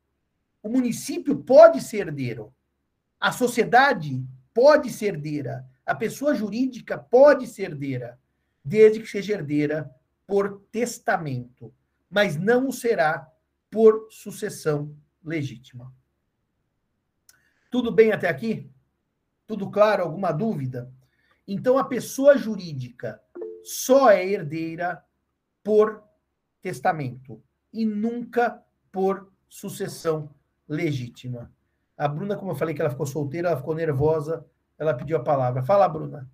O 0.63 0.69
município 0.69 1.37
pode 1.37 1.81
ser 1.83 2.09
herdeiro. 2.09 2.53
A 3.21 3.33
sociedade 3.33 4.25
pode 4.55 4.91
ser 4.91 5.15
herdeira. 5.15 5.67
A 5.89 5.95
pessoa 5.95 6.35
jurídica 6.35 6.99
pode 6.99 7.47
ser 7.47 7.71
herdeira, 7.71 8.21
desde 8.63 9.01
que 9.01 9.07
seja 9.07 9.33
herdeira 9.33 9.91
por 10.27 10.61
testamento, 10.71 11.75
mas 12.11 12.37
não 12.37 12.69
o 12.69 12.73
será 12.73 13.27
por 13.71 14.07
sucessão 14.11 14.95
legítima. 15.25 15.91
Tudo 17.71 17.91
bem 17.91 18.13
até 18.13 18.29
aqui? 18.29 18.71
Tudo 19.47 19.71
claro? 19.71 20.03
Alguma 20.03 20.31
dúvida? 20.31 20.93
Então, 21.47 21.79
a 21.79 21.85
pessoa 21.85 22.37
jurídica 22.37 23.19
só 23.63 24.11
é 24.11 24.29
herdeira 24.29 25.03
por 25.65 26.05
testamento 26.61 27.43
e 27.73 27.87
nunca 27.87 28.63
por 28.93 29.33
sucessão 29.49 30.35
legítima. 30.69 31.51
A 31.97 32.07
Bruna, 32.07 32.37
como 32.37 32.51
eu 32.51 32.57
falei 32.57 32.75
que 32.75 32.83
ela 32.83 32.91
ficou 32.91 33.07
solteira, 33.07 33.49
ela 33.49 33.57
ficou 33.57 33.75
nervosa, 33.75 34.47
ela 34.79 34.95
pediu 34.95 35.17
a 35.17 35.21
palavra. 35.21 35.63
Fala, 35.63 35.89
Bruna. 35.89 36.29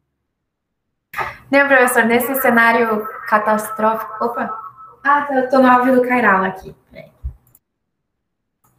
Não, 1.50 1.68
professor, 1.68 2.04
nesse 2.04 2.34
cenário 2.36 3.06
catastrófico. 3.28 4.24
Opa! 4.24 4.58
Ah, 5.04 5.26
eu 5.30 5.48
tô 5.48 5.60
no 5.60 5.68
áudio 5.68 5.96
do 5.96 6.08
Cairala 6.08 6.48
aqui. 6.48 6.74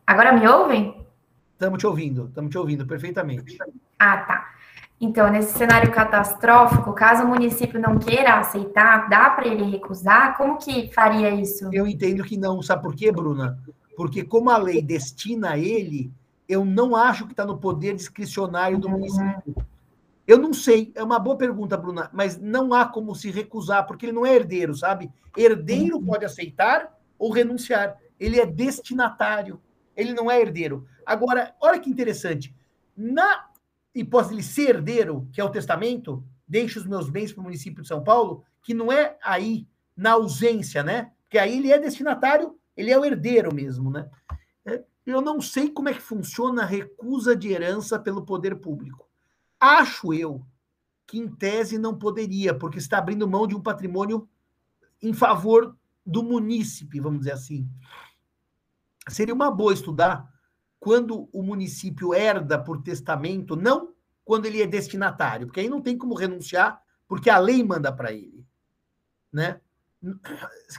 Agora 0.05 0.33
me 0.33 0.47
ouvem? 0.47 1.05
Estamos 1.53 1.79
te 1.79 1.87
ouvindo, 1.87 2.25
estamos 2.25 2.51
te 2.51 2.57
ouvindo 2.57 2.85
perfeitamente. 2.85 3.57
Ah, 3.97 4.17
tá. 4.17 4.55
Então, 4.99 5.29
nesse 5.29 5.57
cenário 5.57 5.91
catastrófico, 5.91 6.93
caso 6.93 7.23
o 7.23 7.27
município 7.27 7.79
não 7.79 7.97
queira 7.97 8.35
aceitar, 8.35 9.09
dá 9.09 9.29
para 9.29 9.47
ele 9.47 9.63
recusar? 9.63 10.37
Como 10.37 10.57
que 10.57 10.91
faria 10.93 11.29
isso? 11.29 11.69
Eu 11.71 11.87
entendo 11.87 12.23
que 12.23 12.37
não. 12.37 12.61
Sabe 12.61 12.83
por 12.83 12.95
quê, 12.95 13.11
Bruna? 13.11 13.59
Porque 13.95 14.23
como 14.23 14.49
a 14.49 14.57
lei 14.57 14.81
destina 14.81 15.51
a 15.51 15.57
ele, 15.57 16.11
eu 16.47 16.63
não 16.63 16.95
acho 16.95 17.25
que 17.25 17.33
está 17.33 17.45
no 17.45 17.57
poder 17.57 17.95
discricionário 17.95 18.77
do 18.77 18.89
município. 18.89 19.55
Eu 20.27 20.39
não 20.39 20.53
sei, 20.53 20.91
é 20.95 21.03
uma 21.03 21.19
boa 21.19 21.37
pergunta, 21.37 21.77
Bruna, 21.77 22.09
mas 22.11 22.39
não 22.39 22.73
há 22.73 22.85
como 22.85 23.13
se 23.15 23.29
recusar, 23.29 23.85
porque 23.85 24.07
ele 24.07 24.13
não 24.13 24.25
é 24.25 24.35
herdeiro, 24.35 24.73
sabe? 24.73 25.11
Herdeiro 25.37 26.01
pode 26.01 26.25
aceitar 26.25 26.97
ou 27.17 27.31
renunciar. 27.31 27.97
Ele 28.19 28.39
é 28.39 28.45
destinatário, 28.45 29.61
ele 29.95 30.13
não 30.13 30.29
é 30.29 30.41
herdeiro. 30.41 30.87
Agora, 31.05 31.55
olha 31.61 31.79
que 31.79 31.89
interessante. 31.89 32.55
Na 32.97 33.49
hipótese 33.93 34.29
de 34.29 34.35
ele 34.35 34.43
ser 34.43 34.69
herdeiro, 34.69 35.27
que 35.31 35.39
é 35.39 35.43
o 35.43 35.49
testamento, 35.49 36.23
deixe 36.47 36.79
os 36.79 36.87
meus 36.87 37.09
bens 37.09 37.31
para 37.31 37.41
o 37.41 37.43
município 37.43 37.81
de 37.81 37.87
São 37.87 38.03
Paulo, 38.03 38.43
que 38.63 38.73
não 38.73 38.91
é 38.91 39.17
aí 39.23 39.67
na 39.95 40.13
ausência, 40.13 40.81
né? 40.81 41.11
Porque 41.23 41.37
aí 41.37 41.57
ele 41.57 41.71
é 41.71 41.79
destinatário, 41.79 42.57
ele 42.75 42.91
é 42.91 42.97
o 42.97 43.05
herdeiro 43.05 43.53
mesmo, 43.53 43.91
né? 43.91 44.09
É, 44.65 44.83
eu 45.05 45.21
não 45.21 45.39
sei 45.39 45.69
como 45.69 45.89
é 45.89 45.93
que 45.93 46.01
funciona 46.01 46.63
a 46.63 46.65
recusa 46.65 47.35
de 47.35 47.49
herança 47.49 47.99
pelo 47.99 48.25
poder 48.25 48.55
público. 48.55 49.07
Acho 49.59 50.13
eu 50.13 50.45
que, 51.05 51.19
em 51.19 51.27
tese, 51.27 51.77
não 51.77 51.97
poderia, 51.97 52.57
porque 52.57 52.79
está 52.79 52.97
abrindo 52.97 53.27
mão 53.27 53.45
de 53.45 53.55
um 53.55 53.61
patrimônio 53.61 54.27
em 55.01 55.13
favor 55.13 55.77
do 56.05 56.23
munícipe, 56.23 56.99
vamos 56.99 57.19
dizer 57.19 57.33
assim. 57.33 57.69
Seria 59.07 59.33
uma 59.33 59.51
boa 59.51 59.73
estudar 59.73 60.27
quando 60.79 61.29
o 61.31 61.41
município 61.41 62.13
herda 62.13 62.57
por 62.57 62.81
testamento, 62.81 63.55
não 63.55 63.93
quando 64.23 64.47
ele 64.47 64.61
é 64.61 64.67
destinatário, 64.67 65.45
porque 65.45 65.59
aí 65.59 65.69
não 65.69 65.81
tem 65.81 65.95
como 65.97 66.15
renunciar, 66.15 66.81
porque 67.07 67.29
a 67.29 67.37
lei 67.37 67.63
manda 67.63 67.91
para 67.91 68.11
ele. 68.11 68.45
Né? 69.31 69.61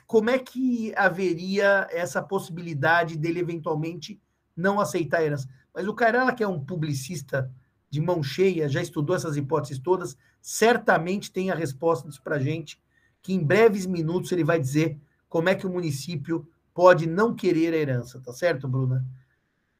Como 0.06 0.30
é 0.30 0.38
que 0.38 0.94
haveria 0.96 1.86
essa 1.90 2.22
possibilidade 2.22 3.16
dele 3.16 3.40
eventualmente 3.40 4.20
não 4.56 4.80
aceitar 4.80 5.18
a 5.18 5.24
herança? 5.24 5.48
Mas 5.74 5.86
o 5.86 5.94
Carala, 5.94 6.32
que 6.32 6.42
é 6.42 6.48
um 6.48 6.64
publicista 6.64 7.50
de 7.90 8.00
mão 8.00 8.22
cheia, 8.22 8.68
já 8.68 8.80
estudou 8.80 9.14
essas 9.14 9.36
hipóteses 9.36 9.78
todas, 9.78 10.16
certamente 10.40 11.32
tem 11.32 11.50
a 11.50 11.54
resposta 11.54 12.08
disso 12.08 12.22
para 12.22 12.36
a 12.36 12.40
gente, 12.40 12.80
que 13.22 13.32
em 13.32 13.44
breves 13.44 13.86
minutos 13.86 14.32
ele 14.32 14.44
vai 14.44 14.60
dizer 14.60 15.00
como 15.28 15.48
é 15.48 15.54
que 15.54 15.66
o 15.66 15.70
município 15.70 16.48
pode 16.72 17.06
não 17.06 17.34
querer 17.34 17.72
a 17.74 17.76
herança, 17.76 18.20
tá 18.20 18.32
certo, 18.32 18.68
Bruna? 18.68 19.04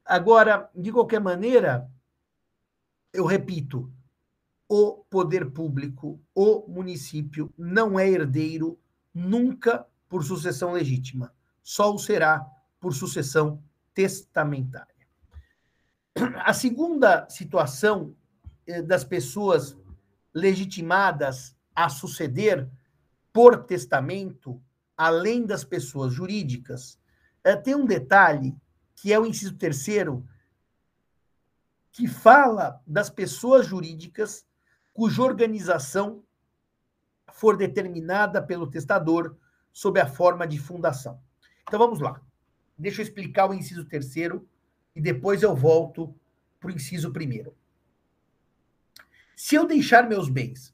Agora, 0.03 0.69
de 0.75 0.91
qualquer 0.91 1.19
maneira, 1.19 1.89
eu 3.13 3.25
repito, 3.25 3.91
o 4.67 5.05
poder 5.09 5.51
público, 5.51 6.19
o 6.33 6.65
município, 6.67 7.53
não 7.57 7.99
é 7.99 8.09
herdeiro 8.09 8.79
nunca 9.17 9.85
por 10.07 10.23
sucessão 10.23 10.71
legítima, 10.71 11.33
só 11.63 11.93
o 11.93 11.97
será 11.97 12.45
por 12.79 12.93
sucessão 12.93 13.61
testamentária. 13.93 14.95
A 16.45 16.53
segunda 16.53 17.27
situação 17.29 18.15
eh, 18.65 18.81
das 18.81 19.03
pessoas 19.03 19.75
legitimadas 20.33 21.55
a 21.75 21.89
suceder 21.89 22.69
por 23.33 23.63
testamento, 23.65 24.61
além 24.95 25.45
das 25.45 25.63
pessoas 25.63 26.13
jurídicas, 26.13 26.99
eh, 27.43 27.55
tem 27.55 27.75
um 27.75 27.85
detalhe 27.85 28.55
que 28.95 29.11
é 29.11 29.19
o 29.19 29.25
inciso 29.25 29.55
terceiro, 29.55 30.27
que 31.91 32.07
fala 32.07 32.81
das 32.85 33.09
pessoas 33.09 33.65
jurídicas 33.65 34.45
cuja 34.93 35.23
organização 35.23 36.23
for 37.37 37.55
determinada 37.55 38.41
pelo 38.41 38.65
testador 38.65 39.37
sob 39.71 39.99
a 39.99 40.07
forma 40.07 40.47
de 40.47 40.57
fundação. 40.57 41.21
Então 41.67 41.77
vamos 41.77 41.99
lá. 41.99 42.19
Deixa 42.75 43.01
eu 43.01 43.03
explicar 43.03 43.47
o 43.47 43.53
inciso 43.53 43.85
terceiro 43.85 44.49
e 44.95 44.99
depois 44.99 45.43
eu 45.43 45.55
volto 45.55 46.15
para 46.59 46.69
o 46.69 46.71
inciso 46.71 47.13
primeiro. 47.13 47.55
Se 49.35 49.53
eu 49.53 49.67
deixar 49.67 50.09
meus 50.09 50.29
bens 50.29 50.73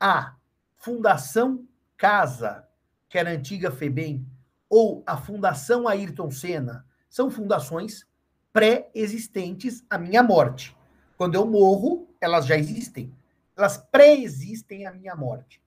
à 0.00 0.34
Fundação 0.76 1.68
Casa, 1.98 2.66
que 3.06 3.18
era 3.18 3.28
a 3.28 3.34
antiga 3.34 3.70
FEBEM, 3.70 4.26
ou 4.70 5.02
a 5.06 5.18
Fundação 5.18 5.86
Ayrton 5.86 6.30
Senna, 6.30 6.86
são 7.10 7.30
fundações 7.30 8.06
pré-existentes 8.50 9.84
à 9.90 9.98
minha 9.98 10.22
morte. 10.22 10.74
Quando 11.18 11.34
eu 11.34 11.44
morro, 11.44 12.08
elas 12.18 12.46
já 12.46 12.56
existem. 12.56 13.14
Elas 13.54 13.76
pré-existem 13.76 14.86
à 14.86 14.92
minha 14.92 15.14
morte. 15.14 15.61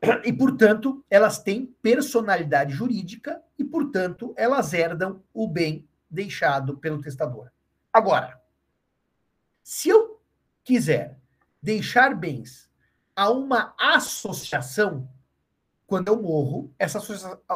E, 0.24 0.32
portanto, 0.32 1.04
elas 1.10 1.42
têm 1.42 1.66
personalidade 1.82 2.72
jurídica 2.72 3.42
e, 3.58 3.64
portanto, 3.64 4.34
elas 4.36 4.72
herdam 4.72 5.22
o 5.32 5.46
bem 5.46 5.86
deixado 6.10 6.76
pelo 6.78 7.00
testador. 7.00 7.50
Agora, 7.92 8.40
se 9.62 9.88
eu 9.88 10.20
quiser 10.64 11.18
deixar 11.62 12.14
bens 12.14 12.70
a 13.14 13.30
uma 13.30 13.74
associação, 13.78 15.08
quando 15.86 16.08
eu 16.08 16.20
morro, 16.20 16.72
essa 16.78 16.98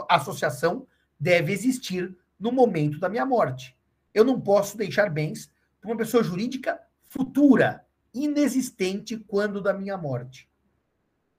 associação 0.08 0.86
deve 1.18 1.52
existir 1.52 2.14
no 2.38 2.52
momento 2.52 2.98
da 2.98 3.08
minha 3.08 3.24
morte. 3.24 3.76
Eu 4.12 4.24
não 4.24 4.40
posso 4.40 4.76
deixar 4.76 5.08
bens 5.08 5.50
para 5.80 5.90
uma 5.90 5.96
pessoa 5.96 6.22
jurídica 6.22 6.80
futura, 7.04 7.86
inexistente 8.12 9.16
quando 9.16 9.62
da 9.62 9.72
minha 9.72 9.96
morte 9.96 10.48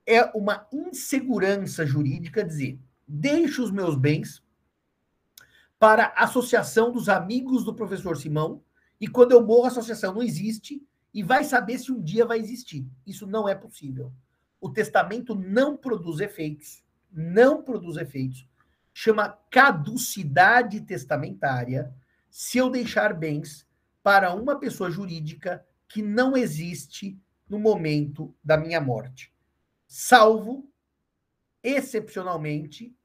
é 0.06 0.24
uma 0.38 0.68
insegurança 0.72 1.86
jurídica 1.86 2.44
dizer: 2.44 2.80
deixo 3.08 3.64
os 3.64 3.72
meus 3.72 3.96
bens 3.96 4.44
para 5.80 6.06
a 6.16 6.24
associação 6.24 6.92
dos 6.92 7.10
amigos 7.10 7.64
do 7.64 7.74
professor 7.74 8.18
Simão, 8.18 8.64
e 9.00 9.08
quando 9.08 9.34
eu 9.34 9.46
morro, 9.46 9.66
a 9.66 9.68
associação 9.68 10.14
não 10.14 10.24
existe 10.24 10.82
e 11.14 11.24
vai 11.24 11.44
saber 11.44 11.80
se 11.80 11.92
um 11.92 12.02
dia 12.02 12.26
vai 12.26 12.40
existir. 12.40 12.86
Isso 13.06 13.28
não 13.28 13.48
é 13.48 13.56
possível. 13.56 14.12
O 14.60 14.70
testamento 14.70 15.36
não 15.36 15.76
produz 15.76 16.20
efeitos, 16.20 16.84
não 17.12 17.62
produz 17.62 17.98
efeitos. 17.98 18.48
Chama 18.94 19.38
caducidade 19.52 20.80
testamentária 20.82 21.94
se 22.30 22.58
eu 22.58 22.70
deixar 22.70 23.14
bens 23.14 23.68
para 24.02 24.34
uma 24.34 24.58
pessoa 24.58 24.90
jurídica 24.90 25.66
que 25.88 26.02
não 26.02 26.38
existe 26.38 27.20
no 27.50 27.60
momento 27.60 28.34
da 28.44 28.58
minha 28.58 28.80
morte 28.80 29.35
salvo, 29.88 30.70
excepcionalmente, 31.64 32.96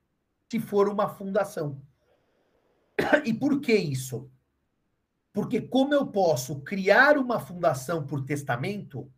se 0.51 0.59
for 0.59 0.89
uma 0.89 1.09
fundação. 1.09 1.81
E 3.25 3.33
por 3.33 3.61
que 3.61 3.75
isso? 3.75 4.31
Porque 5.33 5.61
como 5.61 5.95
eu 5.95 6.07
posso 6.07 6.61
criar 6.61 7.17
uma 7.17 7.39
fundação 7.39 8.07
por 8.07 8.25
testamento, 8.25 9.11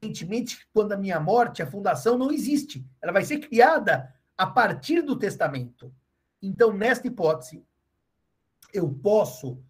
evidentemente, 0.00 0.66
quando 0.72 0.92
a 0.92 0.96
minha 0.96 1.20
morte, 1.20 1.62
a 1.62 1.70
fundação 1.70 2.16
não 2.16 2.30
existe. 2.32 2.86
Ela 3.00 3.12
vai 3.12 3.24
ser 3.24 3.38
criada 3.38 4.14
a 4.36 4.46
partir 4.46 5.02
do 5.02 5.18
testamento. 5.18 5.92
Então, 6.40 6.72
nesta 6.72 7.06
hipótese, 7.06 7.64
eu 8.72 8.88
posso 8.90 9.60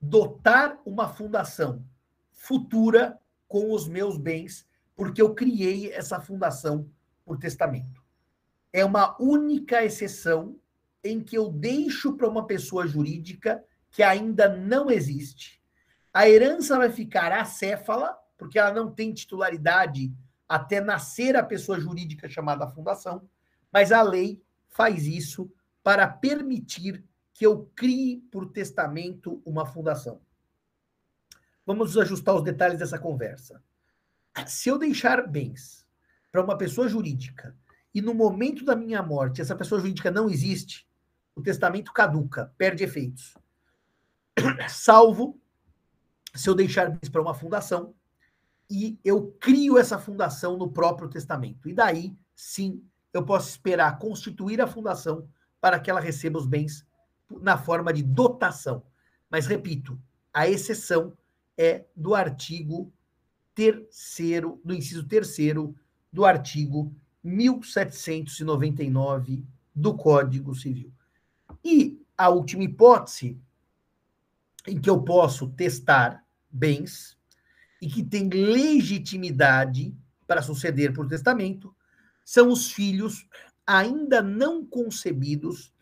dotar 0.00 0.80
uma 0.84 1.08
fundação 1.08 1.84
futura 2.30 3.18
com 3.48 3.72
os 3.72 3.88
meus 3.88 4.16
bens 4.16 4.67
porque 4.98 5.22
eu 5.22 5.32
criei 5.32 5.92
essa 5.92 6.20
fundação 6.20 6.90
por 7.24 7.38
testamento. 7.38 8.02
É 8.72 8.84
uma 8.84 9.16
única 9.22 9.84
exceção 9.84 10.58
em 11.04 11.22
que 11.22 11.38
eu 11.38 11.52
deixo 11.52 12.16
para 12.16 12.28
uma 12.28 12.48
pessoa 12.48 12.84
jurídica 12.84 13.64
que 13.92 14.02
ainda 14.02 14.48
não 14.56 14.90
existe. 14.90 15.62
A 16.12 16.28
herança 16.28 16.76
vai 16.76 16.90
ficar 16.90 17.30
acéfala, 17.30 18.18
porque 18.36 18.58
ela 18.58 18.72
não 18.72 18.90
tem 18.90 19.14
titularidade 19.14 20.12
até 20.48 20.80
nascer 20.80 21.36
a 21.36 21.44
pessoa 21.44 21.78
jurídica 21.78 22.28
chamada 22.28 22.66
fundação, 22.66 23.30
mas 23.72 23.92
a 23.92 24.02
lei 24.02 24.42
faz 24.66 25.06
isso 25.06 25.48
para 25.80 26.08
permitir 26.08 27.04
que 27.32 27.46
eu 27.46 27.70
crie 27.76 28.16
por 28.32 28.50
testamento 28.50 29.40
uma 29.46 29.64
fundação. 29.64 30.20
vamos 31.64 31.96
ajustar 31.96 32.34
os 32.34 32.42
detalhes 32.42 32.80
dessa 32.80 32.98
conversa. 32.98 33.62
Se 34.46 34.68
eu 34.68 34.78
deixar 34.78 35.26
bens 35.26 35.86
para 36.30 36.42
uma 36.42 36.56
pessoa 36.56 36.88
jurídica 36.88 37.56
e 37.94 38.00
no 38.00 38.14
momento 38.14 38.64
da 38.64 38.76
minha 38.76 39.02
morte 39.02 39.40
essa 39.40 39.56
pessoa 39.56 39.80
jurídica 39.80 40.10
não 40.10 40.28
existe, 40.28 40.88
o 41.34 41.42
testamento 41.42 41.92
caduca, 41.92 42.52
perde 42.56 42.84
efeitos. 42.84 43.34
Salvo 44.68 45.40
se 46.34 46.48
eu 46.48 46.54
deixar 46.54 46.90
bens 46.90 47.08
para 47.08 47.22
uma 47.22 47.34
fundação 47.34 47.94
e 48.70 48.98
eu 49.04 49.32
crio 49.40 49.78
essa 49.78 49.98
fundação 49.98 50.56
no 50.56 50.70
próprio 50.70 51.08
testamento. 51.08 51.68
E 51.68 51.72
daí, 51.72 52.16
sim, 52.34 52.84
eu 53.12 53.24
posso 53.24 53.48
esperar 53.48 53.98
constituir 53.98 54.60
a 54.60 54.66
fundação 54.66 55.28
para 55.60 55.80
que 55.80 55.90
ela 55.90 56.00
receba 56.00 56.38
os 56.38 56.46
bens 56.46 56.86
na 57.40 57.56
forma 57.56 57.92
de 57.92 58.02
dotação. 58.02 58.84
Mas, 59.30 59.46
repito, 59.46 59.98
a 60.32 60.48
exceção 60.48 61.16
é 61.56 61.86
do 61.96 62.14
artigo 62.14 62.92
terceiro, 63.58 64.60
do 64.64 64.72
inciso 64.72 65.02
terceiro 65.02 65.74
do 66.12 66.24
artigo 66.24 66.94
1799 67.24 69.44
do 69.74 69.96
Código 69.96 70.54
Civil. 70.54 70.92
E 71.64 72.00
a 72.16 72.28
última 72.28 72.62
hipótese 72.62 73.36
em 74.64 74.80
que 74.80 74.88
eu 74.88 75.02
posso 75.02 75.48
testar 75.48 76.24
bens 76.48 77.18
e 77.82 77.88
que 77.88 78.04
tem 78.04 78.28
legitimidade 78.28 79.92
para 80.24 80.40
suceder 80.40 80.92
por 80.92 81.08
testamento 81.08 81.74
são 82.24 82.52
os 82.52 82.70
filhos 82.70 83.26
ainda 83.66 84.22
não 84.22 84.64
concebidos 84.64 85.74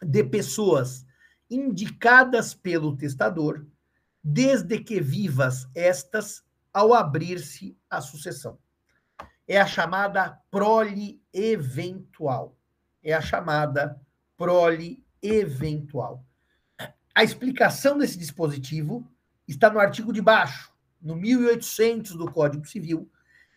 de 0.00 0.24
pessoas 0.24 1.04
indicadas 1.50 2.54
pelo 2.54 2.96
testador, 2.96 3.66
desde 4.22 4.78
que 4.80 5.00
vivas 5.00 5.68
estas 5.74 6.42
ao 6.72 6.94
abrir-se 6.94 7.76
a 7.88 8.00
sucessão. 8.00 8.58
É 9.46 9.60
a 9.60 9.66
chamada 9.66 10.38
prole 10.50 11.22
eventual. 11.32 12.56
É 13.02 13.14
a 13.14 13.20
chamada 13.20 14.00
prole 14.36 15.02
eventual. 15.22 16.24
A 17.14 17.24
explicação 17.24 17.98
desse 17.98 18.18
dispositivo 18.18 19.10
está 19.46 19.70
no 19.70 19.80
artigo 19.80 20.12
de 20.12 20.20
baixo, 20.20 20.72
no 21.00 21.16
1800 21.16 22.14
do 22.14 22.30
Código 22.30 22.66
Civil, 22.66 23.10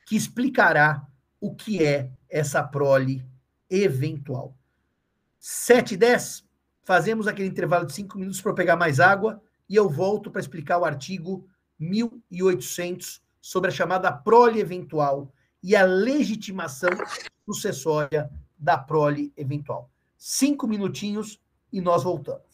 que 0.06 0.16
explicará 0.16 1.06
o 1.40 1.54
que 1.54 1.84
é 1.84 2.12
essa 2.30 2.64
prole 2.64 3.26
eventual. 3.70 4.56
7 5.40 5.96
e 5.96 5.98
10, 5.98 6.48
fazemos 6.84 7.28
aquele 7.28 7.50
intervalo 7.50 7.86
de 7.86 7.94
5 7.94 8.18
minutos 8.18 8.42
para 8.42 8.54
pegar 8.54 8.76
mais 8.76 9.00
água 9.00 9.42
e 9.72 9.76
eu 9.78 9.90
volto 9.90 10.30
para 10.30 10.42
explicar 10.42 10.80
o 10.80 10.84
artigo 10.84 11.48
1800 11.80 13.22
sobre 13.40 13.70
a 13.70 13.74
chamada 13.74 14.12
prole 14.12 14.60
eventual 14.60 15.34
e 15.64 15.78
a 15.78 15.86
legitimação 15.86 16.90
sucessória 17.46 18.30
da 18.60 18.78
prole 18.78 19.32
eventual. 19.38 19.90
Cinco 20.18 20.68
minutinhos 20.68 21.40
e 21.72 21.80
nós 21.80 22.04
voltamos. 22.04 22.51